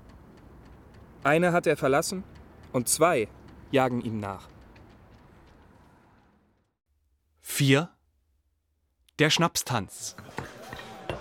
[1.25, 2.23] Eine hat er verlassen
[2.73, 3.29] und zwei
[3.71, 4.49] jagen ihm nach.
[7.43, 7.89] 4.
[9.19, 10.15] Der Schnapstanz.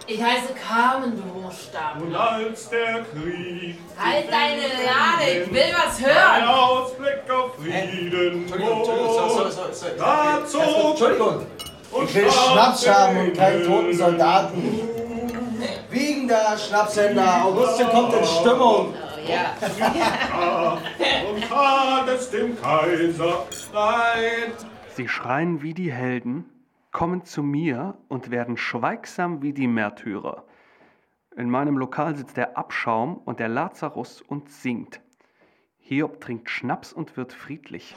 [0.08, 2.02] Ich heiße Carmen, du Buchstaben.
[2.02, 3.78] Und als der Krieg.
[3.98, 6.44] Halt deine Lade, ich will was Ein hören.
[6.50, 8.44] Ausblick auf Frieden.
[8.44, 11.48] Entschuldigung, Entschuldigung, Entschuldigung.
[12.04, 14.89] Ich will Schnaps haben und keinen toten Soldaten.
[16.25, 18.95] Wiegender Schnapshändler, Augustin kommt in Stimmung.
[19.27, 19.53] Ja.
[21.29, 24.55] und tat es dem Kaiser leid.
[24.95, 26.45] Sie schreien wie die Helden,
[26.91, 30.45] kommen zu mir und werden schweigsam wie die Märtyrer.
[31.38, 35.01] In meinem Lokal sitzt der Abschaum und der Lazarus und singt.
[35.77, 37.95] Hiob trinkt Schnaps und wird friedlich.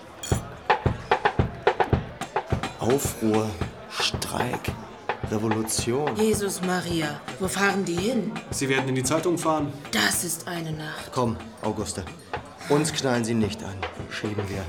[2.78, 3.48] Aufruhr,
[3.88, 4.70] Streik,
[5.30, 6.14] Revolution.
[6.16, 8.32] Jesus Maria, wo fahren die hin?
[8.50, 9.72] Sie werden in die Zeitung fahren.
[9.90, 11.10] Das ist eine Nacht.
[11.12, 12.04] Komm, Auguste.
[12.68, 13.74] Uns knallen sie nicht an.
[14.10, 14.64] Schieben wir.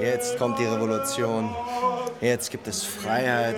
[0.00, 1.50] Jetzt kommt die Revolution.
[2.20, 3.56] Jetzt gibt es Freiheit.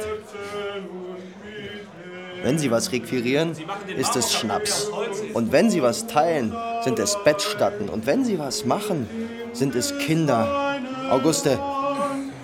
[2.43, 3.55] Wenn sie was requirieren,
[3.97, 4.91] ist es Schnaps.
[5.35, 7.89] Und wenn sie was teilen, sind es Bettstatten.
[7.89, 9.09] Und wenn sie was machen,
[9.53, 10.79] sind es Kinder.
[11.11, 11.59] Auguste,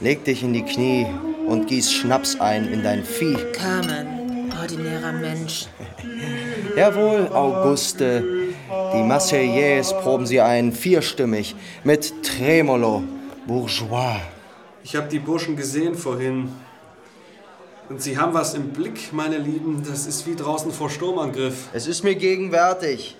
[0.01, 1.07] leg dich in die Knie
[1.47, 3.37] und gieß Schnaps ein in dein Vieh.
[3.53, 5.67] Carmen, ordinärer Mensch.
[6.77, 8.25] Jawohl, Auguste.
[8.95, 11.55] Die Marseillaise proben Sie ein, vierstimmig,
[11.85, 13.05] mit Tremolo,
[13.47, 14.21] Bourgeois.
[14.83, 16.49] Ich habe die Burschen gesehen vorhin.
[17.89, 19.83] Und sie haben was im Blick, meine Lieben.
[19.89, 21.69] Das ist wie draußen vor Sturmangriff.
[21.73, 23.17] Es ist mir gegenwärtig.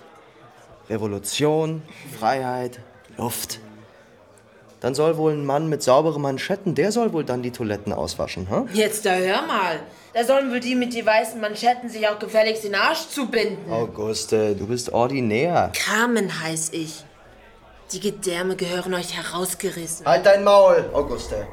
[0.91, 1.83] Revolution,
[2.19, 2.81] Freiheit,
[3.17, 3.61] Luft.
[4.87, 8.49] Dann soll wohl ein Mann mit sauberen Manschetten, der soll wohl dann die Toiletten auswaschen,
[8.49, 8.69] hm?
[8.73, 9.81] Jetzt da hör mal.
[10.15, 13.69] Da sollen wohl die mit die weißen Manschetten sich auch gefälligst den Arsch zubinden.
[13.69, 15.73] Auguste, du bist ordinär.
[15.75, 17.05] Carmen heiß ich.
[17.91, 20.07] Die Gedärme gehören euch herausgerissen.
[20.07, 21.49] Halt dein Maul, Auguste.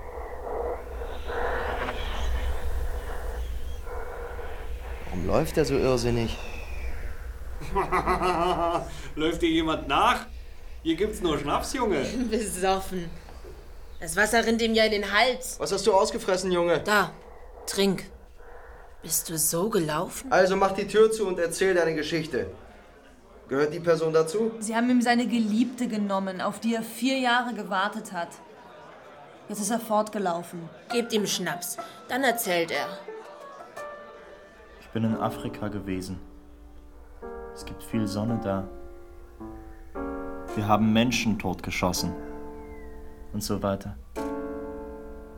[5.06, 6.38] Warum läuft er so irrsinnig?
[9.15, 10.28] Läuft dir jemand nach?
[10.84, 12.06] Hier gibt's nur Schnaps, Junge.
[12.30, 13.10] Besoffen.
[14.04, 15.58] Das Wasser rinnt ihm ja in den Hals.
[15.62, 16.82] Was hast du ausgefressen, Junge?
[16.82, 17.12] Da,
[17.66, 18.04] trink.
[19.02, 20.30] Bist du so gelaufen?
[20.30, 22.48] Also mach die Tür zu und erzähl deine Geschichte.
[23.48, 24.52] Gehört die Person dazu?
[24.60, 28.28] Sie haben ihm seine Geliebte genommen, auf die er vier Jahre gewartet hat.
[29.48, 30.68] Jetzt ist er fortgelaufen.
[30.92, 31.78] Gebt ihm Schnaps,
[32.10, 32.88] dann erzählt er.
[34.82, 36.20] Ich bin in Afrika gewesen.
[37.56, 38.68] Es gibt viel Sonne da.
[40.56, 42.13] Wir haben Menschen totgeschossen.
[43.34, 43.98] Und so weiter.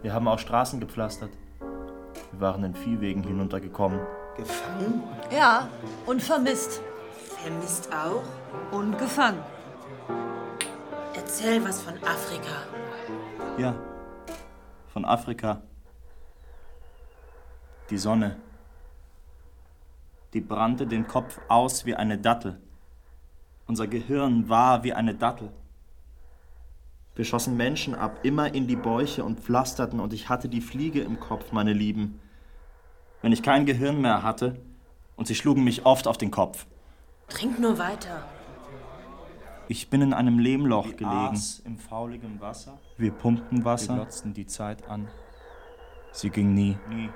[0.01, 1.31] Wir haben auch Straßen gepflastert.
[2.31, 3.99] Wir waren in Viehwegen hinuntergekommen.
[4.35, 5.01] Gefangen?
[5.31, 5.69] Ja,
[6.05, 6.81] und vermisst.
[7.41, 8.23] Vermisst auch?
[8.77, 9.39] Und gefangen.
[11.15, 12.51] Erzähl was von Afrika.
[13.57, 13.73] Ja,
[14.91, 15.61] von Afrika.
[17.89, 18.35] Die Sonne.
[20.33, 22.59] Die brannte den Kopf aus wie eine Dattel.
[23.67, 25.49] Unser Gehirn war wie eine Dattel.
[27.15, 31.01] Wir schossen Menschen ab, immer in die Bäuche und pflasterten, und ich hatte die Fliege
[31.01, 32.19] im Kopf, meine Lieben.
[33.21, 34.59] Wenn ich kein Gehirn mehr hatte,
[35.15, 36.65] und sie schlugen mich oft auf den Kopf.
[37.29, 38.27] Trink nur weiter.
[39.67, 41.41] Ich bin in einem Lehmloch Die gelegen.
[41.63, 42.77] im fauligen Wasser.
[42.97, 43.95] Wir pumpten Wasser.
[43.95, 45.07] Wir glotzten die Zeit an.
[46.11, 46.77] Sie ging nie.
[46.89, 47.09] Nie.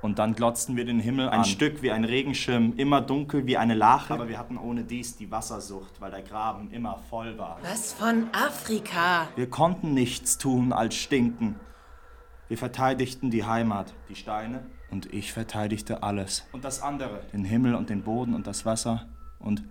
[0.00, 3.56] Und dann glotzten wir den Himmel Ein ein Stück wie ein Regenschirm, immer dunkel wie
[3.56, 4.14] eine Lache.
[4.14, 7.58] Aber wir hatten ohne dies die Wassersucht, weil der Graben immer voll war.
[7.62, 9.28] Was von Afrika?
[9.34, 11.56] Wir konnten nichts tun als stinken.
[12.46, 14.64] Wir verteidigten die Heimat, die Steine.
[14.90, 16.46] Und ich verteidigte alles.
[16.52, 17.20] Und das andere.
[17.32, 19.06] Den Himmel und den Boden und das Wasser
[19.38, 19.62] und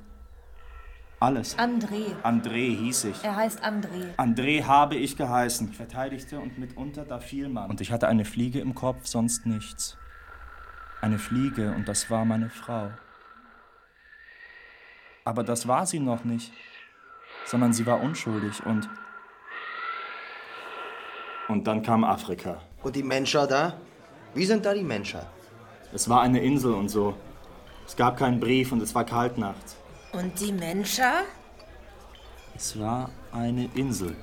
[1.20, 1.58] alles.
[1.58, 2.14] André.
[2.22, 3.24] André hieß ich.
[3.24, 4.16] Er heißt André.
[4.18, 5.70] André habe ich geheißen.
[5.72, 7.70] Ich verteidigte und mitunter da fiel man.
[7.70, 9.98] Und ich hatte eine Fliege im Kopf, sonst nichts.
[11.08, 12.92] Eine Fliege und das war meine Frau.
[15.24, 16.52] Aber das war sie noch nicht,
[17.46, 18.90] sondern sie war unschuldig und.
[21.48, 22.62] Und dann kam Afrika.
[22.84, 23.78] Und die Menschen da?
[24.34, 25.22] Wie sind da die Menschen?
[25.94, 27.16] Es war eine Insel und so.
[27.86, 29.78] Es gab keinen Brief und es war kalt nachts.
[30.12, 31.24] Und die Menschen?
[32.54, 34.14] Es war eine Insel.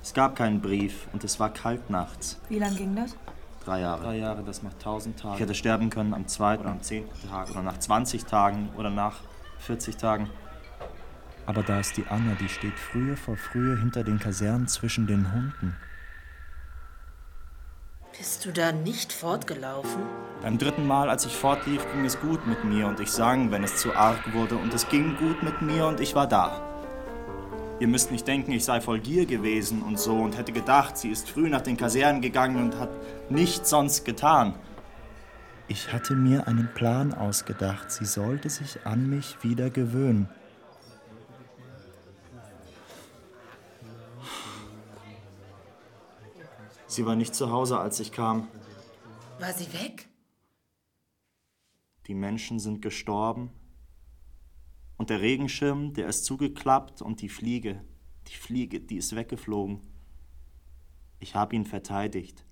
[0.00, 2.38] Es gab keinen Brief und es war kalt nachts.
[2.48, 3.16] Wie lang ging das?
[3.64, 4.02] Drei Jahre.
[4.02, 5.34] Drei Jahre, das macht tausend Tage.
[5.34, 8.90] Ich hätte sterben können am zweiten oder am zehnten Tag oder nach 20 Tagen oder
[8.90, 9.20] nach
[9.58, 10.28] 40 Tagen.
[11.46, 15.32] Aber da ist die Anna, die steht frühe vor frühe hinter den Kasernen zwischen den
[15.32, 15.76] Hunden.
[18.16, 20.02] Bist du da nicht fortgelaufen?
[20.42, 23.64] Beim dritten Mal, als ich fortlief, ging es gut mit mir und ich sang, wenn
[23.64, 24.56] es zu arg wurde.
[24.56, 26.73] Und es ging gut mit mir und ich war da.
[27.80, 31.10] Ihr müsst nicht denken, ich sei voll Gier gewesen und so und hätte gedacht, sie
[31.10, 32.90] ist früh nach den Kasernen gegangen und hat
[33.30, 34.54] nichts sonst getan.
[35.66, 37.90] Ich hatte mir einen Plan ausgedacht.
[37.90, 40.28] Sie sollte sich an mich wieder gewöhnen.
[46.86, 48.46] Sie war nicht zu Hause, als ich kam.
[49.40, 50.06] War sie weg?
[52.06, 53.50] Die Menschen sind gestorben.
[54.96, 57.84] Und der Regenschirm, der ist zugeklappt und die Fliege,
[58.28, 59.80] die Fliege, die ist weggeflogen.
[61.18, 62.44] Ich habe ihn verteidigt.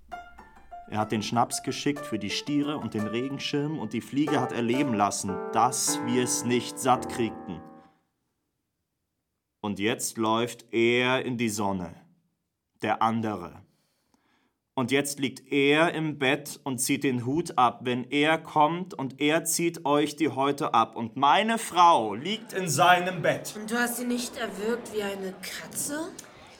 [0.89, 4.51] Er hat den Schnaps geschickt für die Stiere und den Regenschirm und die Fliege hat
[4.51, 7.61] erleben lassen, dass wir es nicht satt kriegten.
[9.61, 11.95] Und jetzt läuft er in die Sonne,
[12.81, 13.62] der andere.
[14.75, 19.21] Und jetzt liegt er im Bett und zieht den Hut ab, wenn er kommt und
[19.21, 20.95] er zieht euch die Häute ab.
[20.95, 23.53] Und meine Frau liegt in seinem Bett.
[23.55, 26.09] Und du hast sie nicht erwürgt wie eine Katze?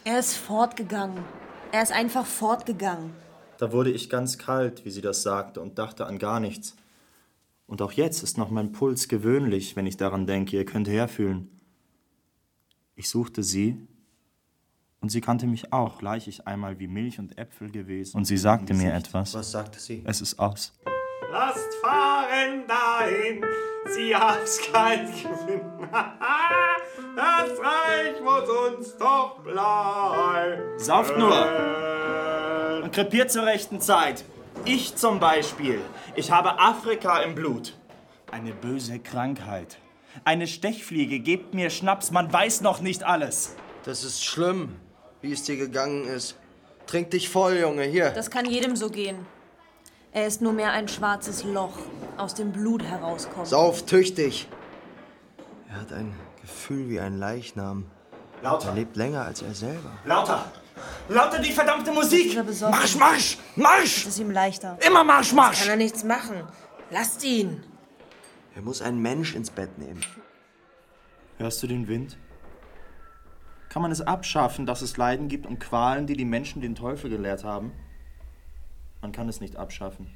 [0.04, 1.24] Er ist fortgegangen.
[1.72, 3.16] Er ist einfach fortgegangen.
[3.58, 6.76] Da wurde ich ganz kalt, wie sie das sagte, und dachte an gar nichts.
[7.66, 11.50] Und auch jetzt ist noch mein Puls gewöhnlich, wenn ich daran denke, ihr könnt herfühlen.
[12.96, 13.88] Ich suchte sie,
[15.04, 18.16] und sie kannte mich auch, gleich ich einmal wie Milch und Äpfel gewesen.
[18.16, 19.34] Und sie sagte mir etwas.
[19.34, 20.02] Was sagte sie?
[20.06, 20.72] Es ist aus.
[21.30, 23.44] lasst fahren dahin,
[23.94, 25.62] sie habt's kein Gewinn.
[27.16, 30.80] Das Reich muss uns doch bleiben.
[30.80, 34.24] Sauft nur und krepiert zur rechten Zeit.
[34.66, 35.80] Ich zum Beispiel.
[36.16, 37.78] Ich habe Afrika im Blut.
[38.32, 39.78] Eine böse Krankheit.
[40.24, 41.20] Eine Stechfliege.
[41.20, 43.56] Gebt mir Schnaps, man weiß noch nicht alles.
[43.86, 44.78] Das ist schlimm,
[45.24, 46.36] wie es dir gegangen ist.
[46.86, 48.12] Trink dich voll, Junge, hier.
[48.12, 49.26] Das kann jedem so gehen.
[50.12, 51.78] Er ist nur mehr ein schwarzes Loch,
[52.18, 53.48] aus dem Blut herauskommt.
[53.48, 54.48] Sauf tüchtig.
[55.70, 57.86] Er hat ein Gefühl wie ein Leichnam.
[58.44, 58.68] Lauter.
[58.68, 59.92] Er lebt länger als er selber.
[60.06, 60.52] Lauter!
[61.08, 62.36] Lauter die verdammte Musik!
[62.62, 63.38] Marsch, Marsch!
[63.56, 64.04] Marsch!
[64.04, 64.78] Das ist ihm leichter.
[64.86, 65.62] Immer Marsch, Marsch!
[65.62, 66.44] Kann er nichts machen.
[66.92, 67.64] Lasst ihn.
[68.56, 70.02] Er muss einen Mensch ins Bett nehmen.
[71.38, 72.18] Hörst du den Wind?
[73.74, 77.10] Kann man es abschaffen, dass es Leiden gibt und Qualen, die die Menschen den Teufel
[77.10, 77.72] gelehrt haben?
[79.02, 80.14] Man kann es nicht abschaffen.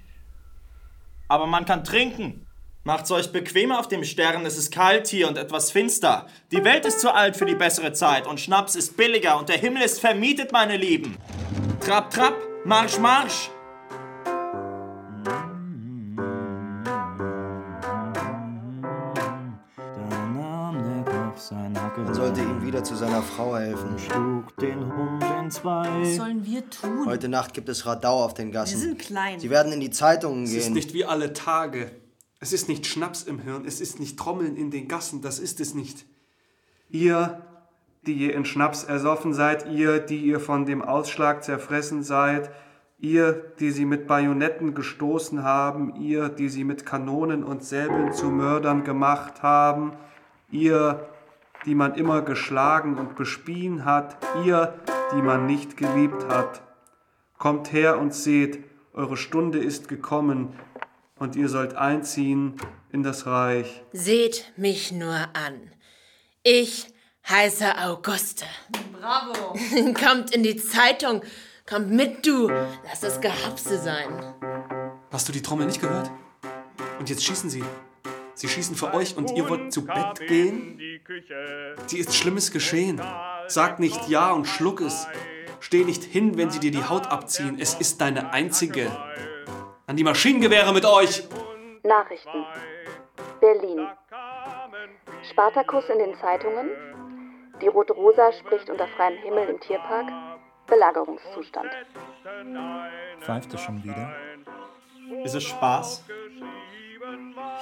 [1.27, 2.45] Aber man kann trinken.
[2.83, 6.27] Macht's euch bequemer auf dem Stern, es ist kalt hier und etwas finster.
[6.51, 9.57] Die Welt ist zu alt für die bessere Zeit und Schnaps ist billiger und der
[9.57, 11.17] Himmel ist vermietet, meine Lieben.
[11.79, 13.49] Trapp, trapp, Marsch, Marsch!
[21.97, 23.97] Man sollte ihm wieder zu seiner Frau helfen.
[23.97, 25.87] Schlug den Hund in zwei.
[26.01, 27.07] Was sollen wir tun?
[27.07, 28.73] Heute Nacht gibt es Radau auf den Gassen.
[28.75, 29.39] Wir sind klein.
[29.39, 30.59] Sie werden in die Zeitungen Es gehen.
[30.59, 31.89] ist nicht wie alle Tage.
[32.39, 35.59] Es ist nicht Schnaps im Hirn, es ist nicht Trommeln in den Gassen, das ist
[35.59, 36.05] es nicht.
[36.87, 37.41] Ihr,
[38.05, 42.51] die ihr in Schnaps ersoffen seid, ihr, die ihr von dem Ausschlag zerfressen seid,
[42.99, 48.27] ihr, die sie mit Bajonetten gestoßen haben, ihr, die sie mit Kanonen und Säbeln zu
[48.27, 49.93] Mördern gemacht haben,
[50.51, 51.09] ihr,
[51.67, 54.73] die man immer geschlagen und bespien hat, ihr,
[55.13, 56.61] die man nicht geliebt hat.
[57.37, 58.63] Kommt her und seht,
[58.93, 60.53] eure Stunde ist gekommen,
[61.19, 62.55] und ihr sollt einziehen
[62.91, 63.83] in das Reich.
[63.91, 65.71] Seht mich nur an.
[66.43, 66.87] Ich
[67.27, 68.45] heiße Auguste.
[68.99, 69.57] Bravo.
[69.93, 71.21] Kommt in die Zeitung.
[71.67, 72.49] Kommt mit, du.
[72.85, 74.35] Lass das Gehapse sein.
[75.11, 76.11] Hast du die Trommel nicht gehört?
[76.99, 77.63] Und jetzt schießen sie.
[78.37, 80.77] Sie schießen für euch und ihr wollt zu Bett gehen?
[81.89, 83.01] Dir ist Schlimmes geschehen.
[83.47, 85.07] Sag nicht Ja und schluck es.
[85.59, 87.57] Steh nicht hin, wenn sie dir die Haut abziehen.
[87.59, 88.91] Es ist deine einzige.
[89.87, 91.27] An die Maschinengewehre mit euch!
[91.81, 92.45] Nachrichten.
[93.41, 93.87] Berlin.
[95.31, 96.69] Spartakus in den Zeitungen.
[97.59, 100.11] Die Rote Rosa spricht unter freiem Himmel im Tierpark.
[100.67, 101.71] Belagerungszustand.
[103.21, 104.13] Pfeift es schon wieder?
[105.23, 106.05] Ist es Spaß?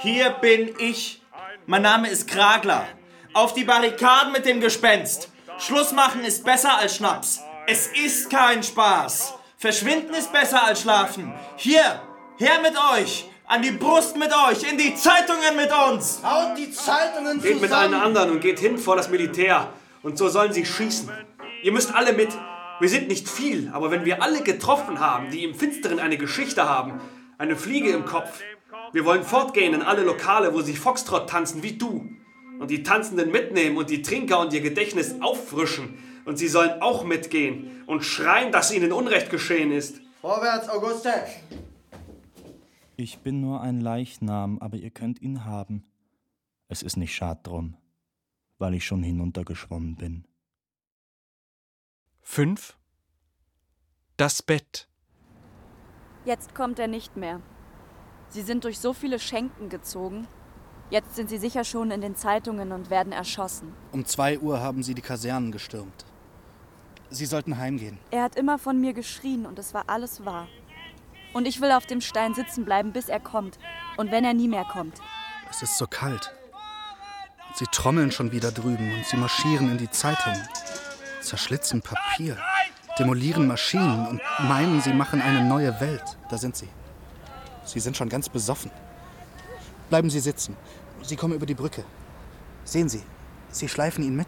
[0.01, 1.21] Hier bin ich.
[1.65, 2.87] Mein Name ist Kragler.
[3.33, 5.29] Auf die Barrikaden mit dem Gespenst.
[5.57, 7.41] Schluss machen ist besser als Schnaps.
[7.67, 9.33] Es ist kein Spaß.
[9.57, 11.33] Verschwinden ist besser als schlafen.
[11.57, 12.01] Hier,
[12.37, 13.29] her mit euch.
[13.47, 14.69] An die Brust mit euch.
[14.69, 16.21] In die Zeitungen mit uns.
[16.23, 19.69] Haut die Zeitungen Geht mit allen anderen und geht hin vor das Militär.
[20.03, 21.09] Und so sollen sie schießen.
[21.63, 22.29] Ihr müsst alle mit.
[22.79, 26.67] Wir sind nicht viel, aber wenn wir alle getroffen haben, die im Finsteren eine Geschichte
[26.67, 26.99] haben,
[27.37, 28.41] eine Fliege im Kopf,
[28.91, 32.09] wir wollen fortgehen in alle Lokale, wo sie Foxtrott tanzen wie du.
[32.59, 35.97] Und die Tanzenden mitnehmen und die Trinker und ihr Gedächtnis auffrischen.
[36.25, 39.99] Und sie sollen auch mitgehen und schreien, dass ihnen Unrecht geschehen ist.
[40.21, 41.13] Vorwärts, Auguste!
[42.97, 45.83] Ich bin nur ein Leichnam, aber ihr könnt ihn haben.
[46.69, 47.75] Es ist nicht schad drum,
[48.57, 50.25] weil ich schon hinuntergeschwommen bin.
[52.21, 52.77] 5.
[54.17, 54.87] Das Bett.
[56.23, 57.41] Jetzt kommt er nicht mehr.
[58.35, 60.27] Sie sind durch so viele Schenken gezogen.
[60.89, 63.73] Jetzt sind sie sicher schon in den Zeitungen und werden erschossen.
[63.93, 66.03] Um zwei Uhr haben sie die Kasernen gestürmt.
[67.09, 67.97] Sie sollten heimgehen.
[68.11, 70.49] Er hat immer von mir geschrien und es war alles wahr.
[71.31, 73.57] Und ich will auf dem Stein sitzen bleiben, bis er kommt.
[73.95, 74.95] Und wenn er nie mehr kommt.
[75.49, 76.33] Es ist so kalt.
[77.53, 80.45] Sie trommeln schon wieder drüben und sie marschieren in die Zeitungen.
[81.21, 82.37] Zerschlitzen Papier,
[82.99, 86.17] demolieren Maschinen und meinen, sie machen eine neue Welt.
[86.29, 86.67] Da sind sie.
[87.65, 88.71] Sie sind schon ganz besoffen.
[89.89, 90.55] Bleiben Sie sitzen.
[91.03, 91.83] Sie kommen über die Brücke.
[92.63, 93.03] Sehen Sie,
[93.49, 94.27] Sie schleifen ihn mit.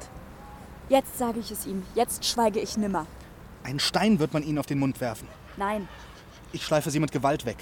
[0.90, 1.84] Jetzt sage ich es ihm.
[1.96, 3.06] Jetzt schweige ich nimmer.
[3.64, 5.28] Einen Stein wird man Ihnen auf den Mund werfen.
[5.58, 5.88] Nein.
[6.52, 7.58] Ich schleife Sie mit Gewalt weg.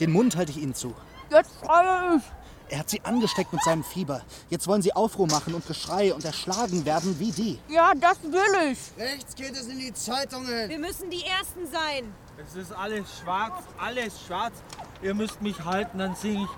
[0.00, 0.94] Den Mund halte ich Ihnen zu.
[1.30, 2.22] Jetzt schreie ich!
[2.68, 4.22] Er hat Sie angesteckt mit seinem Fieber.
[4.50, 7.58] Jetzt wollen Sie Aufruhr machen und Geschrei und erschlagen werden wie die.
[7.68, 8.78] Ja, das will ich.
[8.98, 10.68] Rechts geht es in die Zeitungen.
[10.68, 12.12] Wir müssen die Ersten sein.
[12.38, 14.52] Es ist alles schwarz, alles schwarz.
[15.00, 16.48] Ihr müsst mich halten, dann sing ich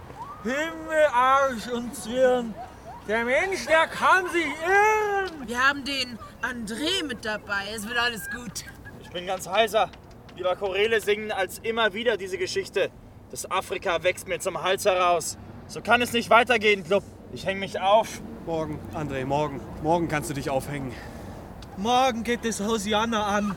[0.42, 2.52] Himmel, Arsch und Zwirn.
[3.06, 5.48] Der Mensch, der kann sich irren.
[5.48, 7.62] Wir haben den André mit dabei.
[7.74, 8.64] Es wird alles gut.
[9.02, 9.88] Ich bin ganz heiser.
[10.36, 12.90] Lieber Chorele singen als immer wieder diese Geschichte.
[13.30, 15.38] Das Afrika wächst mir zum Hals heraus.
[15.68, 17.04] So kann es nicht weitergehen, Club.
[17.32, 18.20] Ich häng mich auf.
[18.46, 19.60] Morgen, André, morgen.
[19.82, 20.92] Morgen kannst du dich aufhängen.
[21.76, 23.56] Morgen geht das Hosianna an,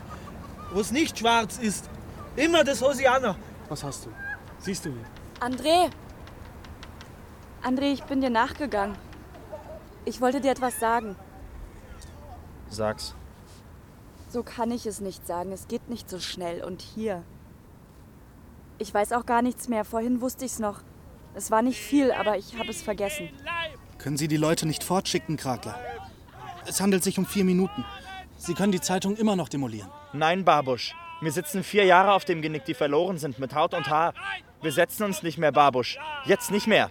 [0.72, 1.90] wo es nicht schwarz ist.
[2.36, 3.36] Immer das Hosianna.
[3.68, 4.10] Was hast du?
[4.58, 5.04] Siehst du ihn?
[5.40, 5.90] André!
[7.62, 8.96] André, ich bin dir nachgegangen.
[10.04, 11.16] Ich wollte dir etwas sagen.
[12.68, 13.14] Sag's.
[14.30, 15.52] So kann ich es nicht sagen.
[15.52, 16.64] Es geht nicht so schnell.
[16.64, 17.22] Und hier.
[18.78, 19.84] Ich weiß auch gar nichts mehr.
[19.84, 20.80] Vorhin wusste ich's noch.
[21.34, 23.28] Es war nicht viel, aber ich habe es vergessen.
[23.98, 25.78] Können Sie die Leute nicht fortschicken, Kragler?
[26.66, 27.84] Es handelt sich um vier Minuten.
[28.38, 29.90] Sie können die Zeitung immer noch demolieren.
[30.12, 30.94] Nein, Barbusch.
[31.22, 34.12] Mir sitzen vier Jahre auf dem Genick, die verloren sind, mit Haut und Haar.
[34.60, 35.96] Wir setzen uns nicht mehr, Barbusch.
[36.24, 36.90] Jetzt nicht mehr.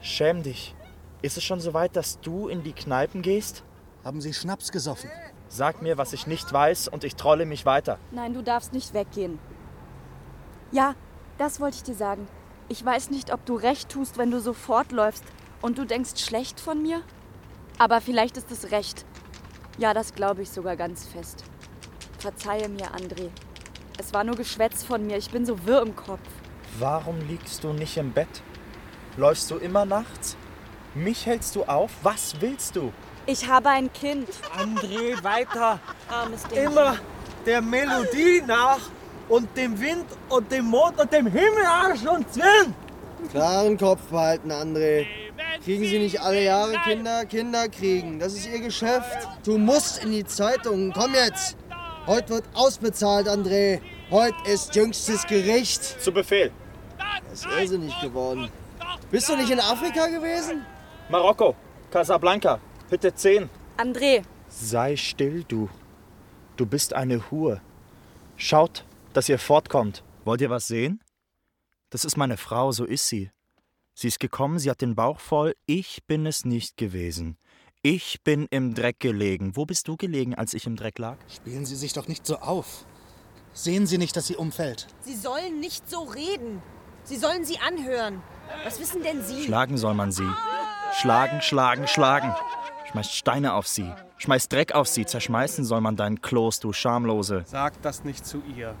[0.00, 0.74] Schäm dich.
[1.22, 3.62] Ist es schon so weit, dass du in die Kneipen gehst?
[4.02, 5.10] Haben Sie Schnaps gesoffen?
[5.46, 8.00] Sag mir, was ich nicht weiß, und ich trolle mich weiter.
[8.10, 9.38] Nein, du darfst nicht weggehen.
[10.72, 10.96] Ja,
[11.38, 12.26] das wollte ich dir sagen.
[12.68, 15.22] Ich weiß nicht, ob du recht tust, wenn du so fortläufst
[15.62, 17.00] und du denkst schlecht von mir.
[17.78, 19.06] Aber vielleicht ist es recht.
[19.78, 21.44] Ja, das glaube ich sogar ganz fest.
[22.20, 23.30] Verzeihe mir, André.
[23.98, 25.16] Es war nur Geschwätz von mir.
[25.16, 26.20] Ich bin so wirr im Kopf.
[26.78, 28.28] Warum liegst du nicht im Bett?
[29.16, 30.36] Läufst du immer nachts?
[30.94, 31.90] Mich hältst du auf?
[32.02, 32.92] Was willst du?
[33.26, 34.28] Ich habe ein Kind.
[34.56, 35.80] André, weiter.
[36.08, 36.64] Armes Ding.
[36.66, 36.96] Immer
[37.46, 38.80] der Melodie nach
[39.28, 42.74] und dem Wind und dem Mond und dem Himmelarsch und Zwirn.
[43.30, 45.06] Klaren Kopf behalten, André.
[45.64, 47.24] Kriegen Sie nicht alle Jahre Kinder?
[47.26, 48.18] Kinder kriegen.
[48.18, 49.28] Das ist Ihr Geschäft.
[49.44, 50.92] Du musst in die Zeitung.
[50.92, 51.56] Komm jetzt.
[52.10, 53.80] Heute wird ausbezahlt, André.
[54.10, 55.84] Heute ist jüngstes Gericht.
[56.02, 56.50] Zu Befehl.
[56.98, 58.50] Das ist irrsinnig geworden.
[59.12, 60.66] Bist du nicht in Afrika gewesen?
[61.08, 61.54] Marokko,
[61.92, 62.58] Casablanca,
[62.88, 63.48] Hütte 10.
[63.76, 64.24] André.
[64.48, 65.68] Sei still, du.
[66.56, 67.60] Du bist eine Hure.
[68.36, 70.02] Schaut, dass ihr fortkommt.
[70.24, 71.04] Wollt ihr was sehen?
[71.90, 73.30] Das ist meine Frau, so ist sie.
[73.94, 75.54] Sie ist gekommen, sie hat den Bauch voll.
[75.64, 77.38] Ich bin es nicht gewesen.
[77.82, 79.56] Ich bin im Dreck gelegen.
[79.56, 81.16] Wo bist du gelegen, als ich im Dreck lag?
[81.34, 82.84] Spielen Sie sich doch nicht so auf.
[83.54, 84.86] Sehen Sie nicht, dass sie umfällt?
[85.00, 86.60] Sie sollen nicht so reden.
[87.04, 88.20] Sie sollen sie anhören.
[88.64, 89.44] Was wissen denn Sie?
[89.44, 90.28] Schlagen soll man sie.
[91.00, 92.34] Schlagen, schlagen, schlagen.
[92.90, 93.90] Schmeißt Steine auf sie.
[94.18, 95.06] Schmeißt Dreck auf sie.
[95.06, 97.44] Zerschmeißen soll man dein Kloß, du Schamlose.
[97.46, 98.76] Sag das nicht zu ihr.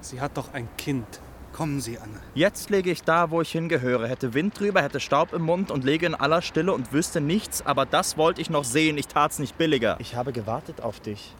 [0.00, 1.20] Sie hat doch ein Kind.
[1.58, 2.20] Kommen Sie, Anne.
[2.36, 4.06] Jetzt lege ich da, wo ich hingehöre.
[4.06, 7.66] Hätte Wind drüber, hätte Staub im Mund und lege in aller Stille und wüsste nichts,
[7.66, 8.96] aber das wollte ich noch sehen.
[8.96, 9.96] Ich tat's nicht billiger.
[9.98, 11.34] Ich habe gewartet auf dich.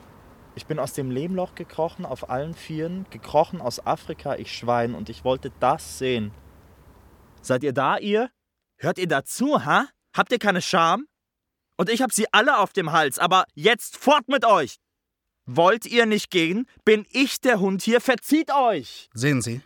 [0.57, 5.09] Ich bin aus dem Lehmloch gekrochen, auf allen Vieren, gekrochen aus Afrika, ich Schwein, und
[5.09, 6.33] ich wollte das sehen.
[7.41, 8.29] Seid ihr da, ihr?
[8.77, 9.87] Hört ihr dazu, ha?
[10.17, 11.07] Habt ihr keine Scham?
[11.77, 14.79] Und ich hab sie alle auf dem Hals, aber jetzt fort mit euch!
[15.47, 16.67] Wollt ihr nicht gehen?
[16.85, 18.01] Bin ich der Hund hier?
[18.01, 19.09] Verzieht euch!
[19.15, 19.63] Sehen Sie?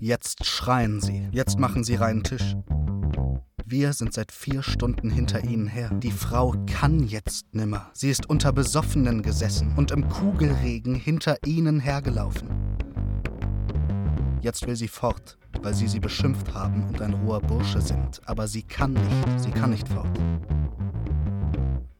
[0.00, 1.28] Jetzt schreien Sie.
[1.32, 2.54] Jetzt machen Sie reinen Tisch.
[3.64, 5.90] Wir sind seit vier Stunden hinter Ihnen her.
[5.92, 7.90] Die Frau kann jetzt nimmer.
[7.94, 12.48] Sie ist unter Besoffenen gesessen und im Kugelregen hinter Ihnen hergelaufen.
[14.40, 18.20] Jetzt will sie fort, weil Sie sie beschimpft haben und ein roher Bursche sind.
[18.24, 19.40] Aber sie kann nicht.
[19.40, 20.16] Sie kann nicht fort.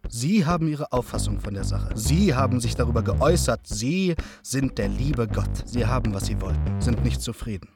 [0.09, 1.91] Sie haben Ihre Auffassung von der Sache.
[1.97, 3.61] Sie haben sich darüber geäußert.
[3.65, 5.65] Sie sind der liebe Gott.
[5.67, 7.69] Sie haben, was Sie wollten, sind nicht zufrieden.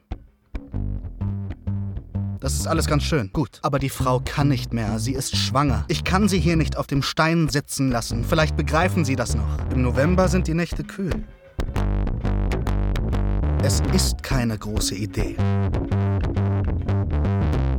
[2.39, 3.29] Das ist alles ganz schön.
[3.31, 3.59] Gut.
[3.61, 4.99] Aber die Frau kann nicht mehr.
[4.99, 5.85] Sie ist schwanger.
[5.87, 8.25] Ich kann sie hier nicht auf dem Stein sitzen lassen.
[8.25, 9.59] Vielleicht begreifen Sie das noch.
[9.71, 11.23] Im November sind die Nächte kühl.
[13.63, 15.37] Es ist keine große Idee.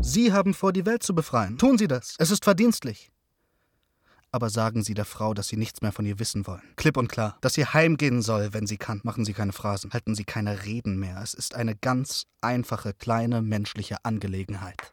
[0.01, 1.59] Sie haben vor, die Welt zu befreien.
[1.59, 2.15] Tun Sie das.
[2.19, 3.11] Es ist verdienstlich.
[4.35, 6.61] Aber sagen Sie der Frau, dass Sie nichts mehr von ihr wissen wollen.
[6.75, 7.39] Klipp und klar.
[7.41, 9.01] Dass sie heimgehen soll, wenn sie kann.
[9.05, 9.93] Machen Sie keine Phrasen.
[9.93, 11.21] Halten Sie keine Reden mehr.
[11.23, 14.93] Es ist eine ganz einfache, kleine menschliche Angelegenheit.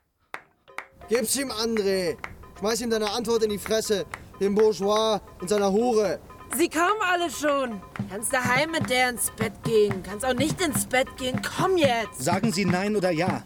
[1.09, 2.17] Gib's ihm, André.
[2.59, 4.05] Schmeiß ihm deine Antwort in die Fresse.
[4.39, 6.19] Dem Bourgeois und seiner Hure.
[6.55, 7.81] Sie kommen alle schon.
[8.11, 10.03] Kannst daheim mit der ins Bett gehen.
[10.03, 11.41] Kannst auch nicht ins Bett gehen.
[11.57, 12.23] Komm jetzt.
[12.23, 13.43] Sagen Sie Nein oder Ja.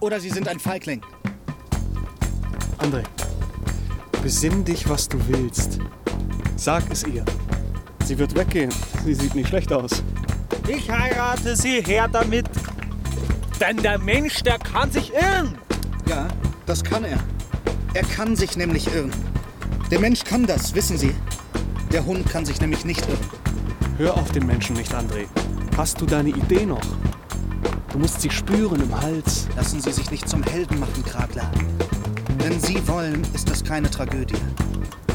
[0.00, 1.00] Oder Sie sind ein Feigling.
[2.80, 3.02] André,
[4.22, 5.78] besinn dich, was du willst.
[6.56, 7.24] Sag es ihr.
[8.04, 8.72] Sie wird weggehen.
[9.04, 10.02] Sie sieht nicht schlecht aus.
[10.66, 12.46] Ich heirate sie her damit.
[13.60, 15.56] Denn der Mensch, der kann sich irren.
[16.06, 16.28] Ja,
[16.66, 17.18] das kann er.
[17.94, 19.12] Er kann sich nämlich irren.
[19.90, 21.14] Der Mensch kann das, wissen Sie.
[21.92, 23.30] Der Hund kann sich nämlich nicht irren.
[23.96, 25.26] Hör auf den Menschen nicht, André.
[25.76, 26.82] Hast du deine Idee noch?
[27.92, 29.48] Du musst sie spüren im Hals.
[29.56, 31.50] Lassen Sie sich nicht zum Helden machen, Kragler.
[32.38, 34.36] Wenn Sie wollen, ist das keine Tragödie.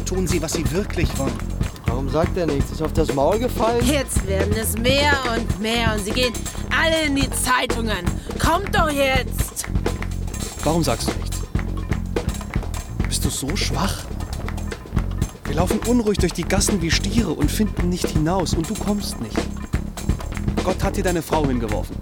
[0.05, 1.37] Tun Sie, was Sie wirklich wollen.
[1.85, 2.71] Warum sagt er nichts?
[2.71, 3.85] Ist auf das Maul gefallen?
[3.85, 6.33] Jetzt werden es mehr und mehr und sie gehen
[6.75, 8.03] alle in die Zeitungen.
[8.39, 9.65] Kommt doch jetzt!
[10.63, 11.41] Warum sagst du nichts?
[13.07, 14.05] Bist du so schwach?
[15.45, 19.21] Wir laufen unruhig durch die Gassen wie Stiere und finden nicht hinaus und du kommst
[19.21, 19.37] nicht.
[20.63, 21.95] Gott hat dir deine Frau hingeworfen.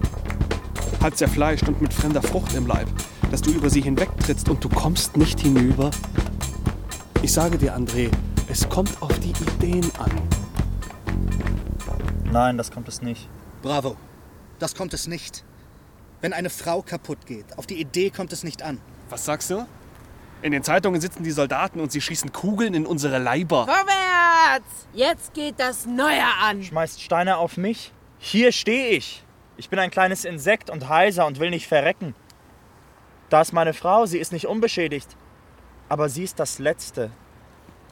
[1.02, 2.86] Halb zerfleischt und mit fremder Frucht im Leib,
[3.32, 5.90] dass du über sie hinwegtrittst und du kommst nicht hinüber.
[7.22, 8.08] Ich sage dir, André,
[8.48, 10.12] es kommt auf die Ideen an.
[12.30, 13.28] Nein, das kommt es nicht.
[13.62, 13.96] Bravo.
[14.60, 15.42] Das kommt es nicht.
[16.20, 18.80] Wenn eine Frau kaputt geht, auf die Idee kommt es nicht an.
[19.10, 19.66] Was sagst du?
[20.40, 23.64] In den Zeitungen sitzen die Soldaten und sie schießen Kugeln in unsere Leiber.
[23.64, 24.86] Vorwärts!
[24.92, 26.62] Jetzt geht das Neue an.
[26.62, 27.92] Schmeißt Steine auf mich?
[28.20, 29.24] Hier stehe ich.
[29.56, 32.14] Ich bin ein kleines Insekt und heiser und will nicht verrecken.
[33.28, 35.16] Da ist meine Frau, sie ist nicht unbeschädigt.
[35.88, 37.10] Aber sie ist das Letzte.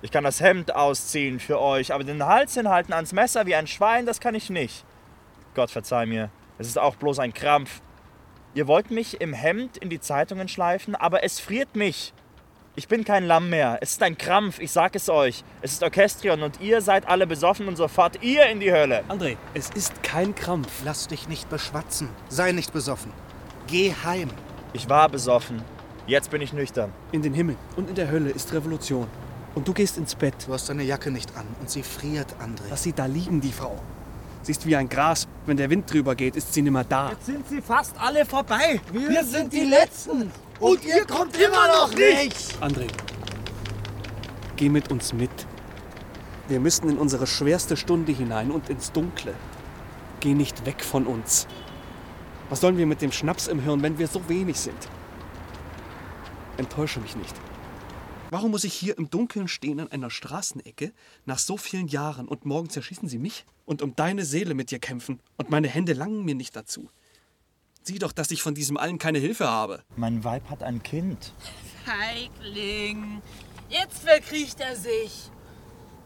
[0.02, 3.66] Ich kann das Hemd ausziehen für euch, aber den Hals hinhalten ans Messer wie ein
[3.66, 4.84] Schwein, das kann ich nicht.
[5.54, 7.82] Gott verzeih mir, es ist auch bloß ein Krampf.
[8.54, 12.14] Ihr wollt mich im Hemd in die Zeitungen schleifen, aber es friert mich.
[12.80, 13.76] Ich bin kein Lamm mehr.
[13.82, 15.44] Es ist ein Krampf, ich sag es euch.
[15.60, 19.04] Es ist Orchestrion und ihr seid alle besoffen und sofort ihr in die Hölle.
[19.06, 20.70] André, es ist kein Krampf.
[20.82, 22.08] Lass dich nicht beschwatzen.
[22.30, 23.12] Sei nicht besoffen.
[23.66, 24.30] Geh heim.
[24.72, 25.60] Ich war besoffen.
[26.06, 26.90] Jetzt bin ich nüchtern.
[27.12, 29.08] In den Himmel und in der Hölle ist Revolution.
[29.54, 30.36] Und du gehst ins Bett.
[30.46, 32.70] Du hast deine Jacke nicht an und sie friert, André.
[32.70, 33.78] Lass sie da liegen, die Frau.
[34.40, 35.28] Sie ist wie ein Gras.
[35.44, 37.10] Wenn der Wind drüber geht, ist sie nimmer da.
[37.10, 38.80] Jetzt sind sie fast alle vorbei.
[38.90, 40.32] Wir sind die Letzten.
[40.60, 42.54] Und ihr kommt immer noch nicht.
[42.60, 42.86] André,
[44.56, 45.30] geh mit uns mit.
[46.48, 49.34] Wir müssen in unsere schwerste Stunde hinein und ins Dunkle.
[50.20, 51.46] Geh nicht weg von uns.
[52.50, 54.76] Was sollen wir mit dem Schnaps im Hirn, wenn wir so wenig sind?
[56.58, 57.34] Enttäusche mich nicht.
[58.28, 60.92] Warum muss ich hier im Dunkeln stehen an einer Straßenecke
[61.24, 64.78] nach so vielen Jahren und morgen zerschießen sie mich und um deine Seele mit dir
[64.78, 66.90] kämpfen und meine Hände langen mir nicht dazu?
[67.82, 69.82] Sieh doch, dass ich von diesem allen keine Hilfe habe.
[69.96, 71.32] Mein Weib hat ein Kind.
[71.84, 73.22] Feigling.
[73.68, 75.30] Jetzt verkriecht er sich.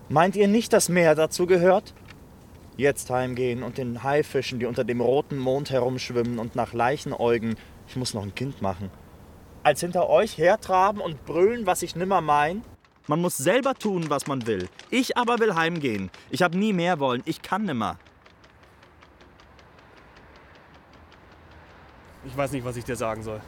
[0.09, 1.95] Meint ihr nicht, dass mehr dazu gehört?
[2.77, 7.57] Jetzt heimgehen und den Haifischen, die unter dem roten Mond herumschwimmen und nach Leichen äugen.
[7.89, 8.91] Ich muss noch ein Kind machen.
[9.63, 12.63] Als hinter euch hertraben und brüllen, was ich nimmer mein?
[13.07, 14.69] Man muss selber tun, was man will.
[14.91, 16.11] Ich aber will heimgehen.
[16.31, 17.23] Ich hab nie mehr wollen.
[17.25, 17.99] Ich kann nimmer.
[22.25, 23.41] Ich weiß nicht, was ich dir sagen soll.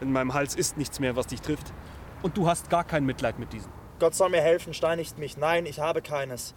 [0.00, 1.72] In meinem Hals ist nichts mehr, was dich trifft.
[2.22, 3.70] Und du hast gar kein Mitleid mit diesen.
[3.98, 5.36] Gott soll mir helfen, steinigt mich.
[5.36, 6.54] Nein, ich habe keines.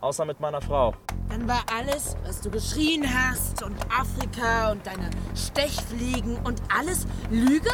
[0.00, 0.94] Außer mit meiner Frau.
[1.28, 7.70] Dann war alles, was du geschrien hast und Afrika und deine Stechfliegen und alles Lüge?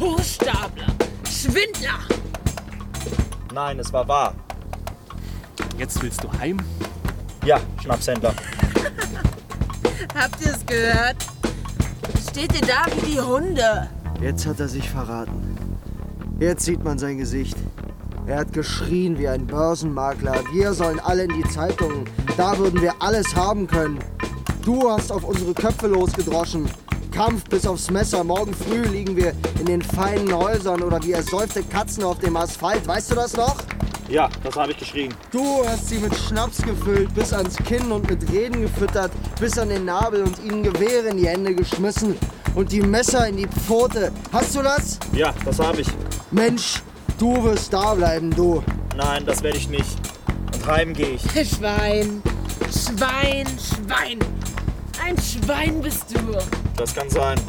[0.00, 0.86] Hochstapler,
[1.28, 1.98] Schwindler.
[3.52, 4.34] Nein, es war wahr.
[5.76, 6.56] Jetzt willst du heim?
[7.44, 8.34] Ja, Schnapshändler.
[10.14, 11.33] Habt ihr es gehört?
[12.34, 13.88] Steht ihr da wie die Hunde?
[14.20, 15.56] Jetzt hat er sich verraten.
[16.40, 17.56] Jetzt sieht man sein Gesicht.
[18.26, 20.42] Er hat geschrien wie ein Börsenmakler.
[20.52, 22.06] Wir sollen alle in die Zeitungen.
[22.36, 24.00] Da würden wir alles haben können.
[24.64, 26.68] Du hast auf unsere Köpfe losgedroschen.
[27.12, 28.24] Kampf bis aufs Messer.
[28.24, 32.84] Morgen früh liegen wir in den feinen Häusern oder wie ersäufte Katzen auf dem Asphalt.
[32.84, 33.58] Weißt du das noch?
[34.08, 35.14] Ja, das habe ich geschrien.
[35.30, 39.70] Du hast sie mit Schnaps gefüllt, bis ans Kinn und mit Reden gefüttert, bis an
[39.70, 42.16] den Nabel und ihnen Gewehre in die Hände geschmissen
[42.54, 44.12] und die Messer in die Pfote.
[44.32, 44.98] Hast du das?
[45.12, 45.88] Ja, das habe ich.
[46.30, 46.82] Mensch,
[47.18, 48.62] du wirst da bleiben, du.
[48.96, 49.98] Nein, das werde ich nicht.
[50.54, 51.22] Und heim gehe ich.
[51.48, 52.22] Schwein,
[52.70, 54.18] Schwein, Schwein.
[55.02, 56.38] Ein Schwein bist du.
[56.76, 57.40] Das kann sein.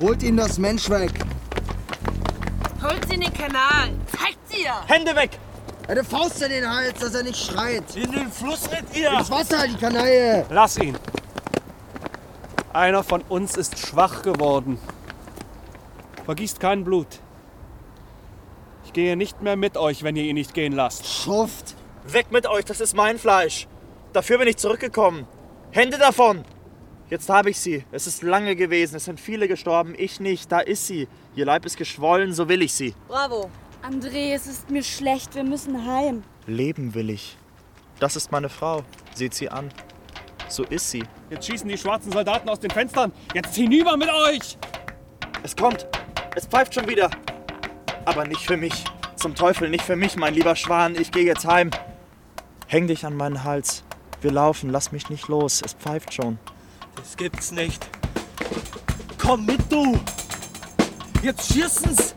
[0.00, 1.12] Holt ihn das Mensch weg.
[2.82, 3.90] Holt sie in den Kanal.
[4.06, 4.74] Zeigt sie ihr.
[4.86, 5.38] Hände weg!
[5.88, 7.96] Eine Faust in den Hals, dass er nicht schreit.
[7.96, 9.10] In den Fluss mit ihr.
[9.10, 10.44] Ins Wasser, die Kanaille.
[10.50, 10.98] Lass ihn.
[12.74, 14.78] Einer von uns ist schwach geworden.
[16.26, 17.06] Vergießt kein Blut.
[18.84, 21.06] Ich gehe nicht mehr mit euch, wenn ihr ihn nicht gehen lasst.
[21.06, 21.74] Schuft.
[22.04, 23.66] Weg mit euch, das ist mein Fleisch.
[24.12, 25.26] Dafür bin ich zurückgekommen.
[25.70, 26.44] Hände davon!
[27.08, 27.86] Jetzt habe ich sie.
[27.92, 30.52] Es ist lange gewesen, es sind viele gestorben, ich nicht.
[30.52, 31.08] Da ist sie.
[31.34, 32.94] Ihr Leib ist geschwollen, so will ich sie.
[33.08, 33.50] Bravo.
[33.82, 35.34] André, es ist mir schlecht.
[35.34, 36.22] Wir müssen heim.
[36.46, 37.36] Leben will ich.
[38.00, 38.82] Das ist meine Frau.
[39.14, 39.70] Seht sie an.
[40.48, 41.04] So ist sie.
[41.30, 43.12] Jetzt schießen die schwarzen Soldaten aus den Fenstern.
[43.34, 44.56] Jetzt hinüber mit euch!
[45.42, 45.86] Es kommt.
[46.34, 47.10] Es pfeift schon wieder.
[48.04, 48.84] Aber nicht für mich.
[49.16, 50.94] Zum Teufel, nicht für mich, mein lieber Schwan.
[50.94, 51.70] Ich gehe jetzt heim.
[52.66, 53.84] Häng dich an meinen Hals.
[54.20, 55.62] Wir laufen, lass mich nicht los.
[55.64, 56.38] Es pfeift schon.
[56.96, 57.88] Das gibt's nicht.
[59.18, 59.98] Komm mit, du!
[61.22, 62.14] Jetzt schießen's!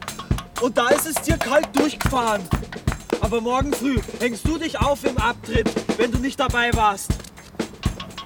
[0.61, 2.47] Und da ist es dir kalt durchgefahren.
[3.19, 7.11] Aber morgen früh hängst du dich auf im Abtritt, wenn du nicht dabei warst.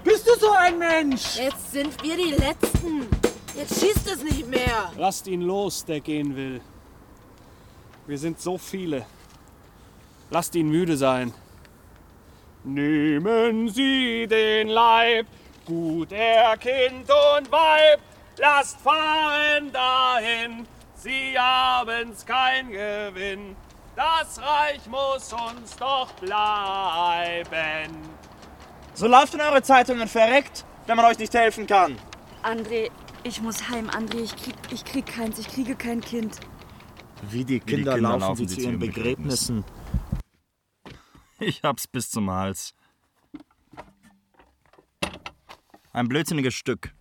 [0.03, 1.37] Bist du so ein Mensch?
[1.37, 3.07] Jetzt sind wir die Letzten.
[3.55, 4.91] Jetzt schießt es nicht mehr.
[4.97, 6.61] Lasst ihn los, der gehen will.
[8.05, 9.05] Wir sind so viele.
[10.29, 11.33] Lasst ihn müde sein.
[12.63, 15.27] Nehmen Sie den Leib,
[15.65, 17.99] gut er Kind und Weib,
[18.37, 20.65] lasst fahren dahin,
[21.05, 23.55] Sie haben's kein Gewinn.
[23.95, 27.91] Das Reich muss uns doch bleiben.
[28.95, 31.95] So lauft in eure Zeitungen verreckt, wenn man euch nicht helfen kann.
[32.41, 32.89] André,
[33.23, 34.23] ich muss heim, André.
[34.23, 36.39] Ich krieg, ich krieg keins, ich kriege kein Kind.
[37.29, 39.63] Wie die Kinder, Kinder laufen, laufen sie sie zu ihren Begräbnissen.
[41.39, 42.73] Ich hab's bis zum Hals.
[45.93, 46.95] Ein blödsinniges Stück.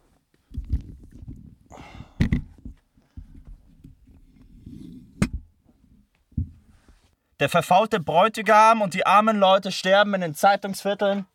[7.45, 11.26] Der verfaulte Bräutigam und die armen Leute sterben in den Zeitungsvierteln.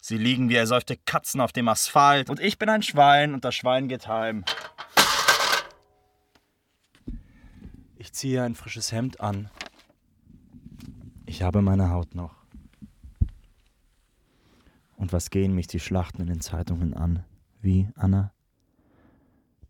[0.00, 3.54] Sie liegen wie ersäufte Katzen auf dem Asphalt und ich bin ein Schwein und das
[3.54, 4.44] Schwein geht heim.
[7.96, 9.50] Ich ziehe ein frisches Hemd an.
[11.26, 12.34] Ich habe meine Haut noch.
[14.96, 17.22] Und was gehen mich die Schlachten in den Zeitungen an?
[17.60, 18.32] Wie, Anna?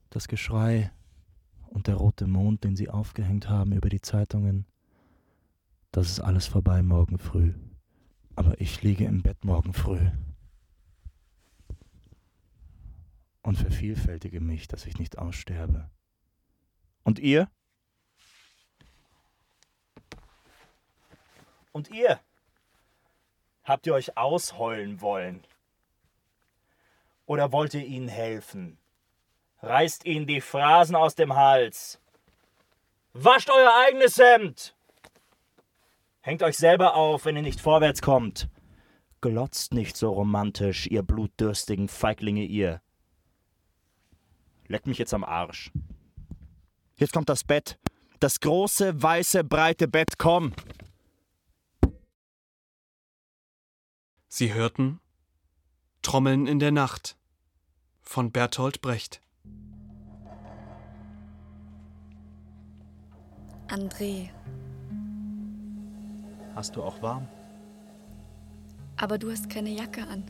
[0.08, 0.90] Das Geschrei
[1.74, 4.64] und der rote Mond, den sie aufgehängt haben über die Zeitungen.
[5.90, 7.52] Das ist alles vorbei morgen früh.
[8.36, 10.10] Aber ich liege im Bett morgen früh.
[13.42, 15.90] Und vervielfältige mich, dass ich nicht aussterbe.
[17.02, 17.50] Und ihr?
[21.72, 22.20] Und ihr?
[23.64, 25.44] Habt ihr euch ausheulen wollen?
[27.26, 28.78] Oder wollt ihr ihnen helfen?
[29.64, 31.98] Reißt ihnen die Phrasen aus dem Hals.
[33.14, 34.76] Wascht euer eigenes Hemd!
[36.20, 38.50] Hängt euch selber auf, wenn ihr nicht vorwärts kommt.
[39.22, 42.82] Glotzt nicht so romantisch, ihr blutdürstigen Feiglinge, ihr.
[44.68, 45.72] Leckt mich jetzt am Arsch.
[46.96, 47.78] Jetzt kommt das Bett.
[48.20, 50.52] Das große, weiße, breite Bett, komm!
[54.28, 55.00] Sie hörten
[56.02, 57.16] Trommeln in der Nacht
[58.02, 59.23] von Bertolt Brecht.
[63.68, 64.30] André,
[66.54, 67.26] Hast du auch warm?
[68.96, 70.22] aber du hast keine Jacke an.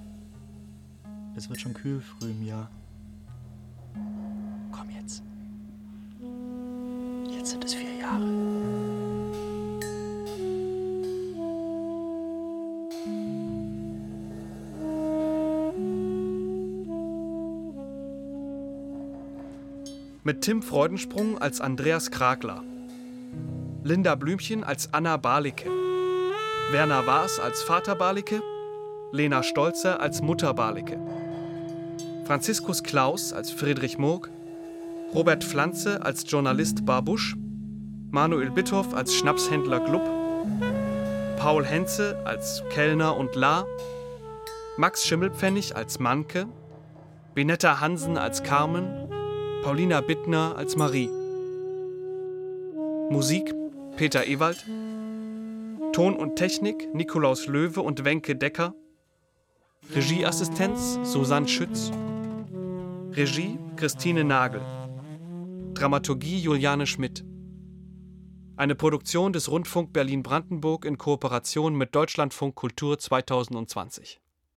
[1.36, 2.70] Es wird schon kühl früh im Jahr.
[4.72, 5.22] Komm jetzt.
[7.30, 8.24] Jetzt sind es vier Jahre.
[20.22, 22.62] Mit Tim Freudensprung als Andreas Kragler.
[23.86, 25.68] Linda Blümchen als Anna Barlicke.
[26.70, 28.40] Werner Waas als Vater Barlicke.
[29.12, 30.98] Lena Stolzer als Mutter Barlicke.
[32.24, 34.30] Franziskus Klaus als Friedrich Murg.
[35.14, 37.36] Robert Pflanze als Journalist Barbusch.
[38.10, 40.08] Manuel Bitthoff als Schnapshändler Glupp.
[41.36, 43.66] Paul Henze als Kellner und La.
[44.78, 46.46] Max Schimmelpfennig als Manke.
[47.34, 49.10] Benetta Hansen als Carmen.
[49.62, 51.10] Paulina Bittner als Marie.
[53.10, 53.54] Musik
[53.96, 54.64] Peter Ewald.
[55.92, 58.74] Ton und Technik Nikolaus Löwe und Wenke Decker.
[59.94, 61.92] Regieassistenz Susanne Schütz.
[63.12, 64.62] Regie Christine Nagel.
[65.74, 67.24] Dramaturgie Juliane Schmidt.
[68.56, 74.23] Eine Produktion des Rundfunk Berlin-Brandenburg in Kooperation mit Deutschlandfunk Kultur 2020.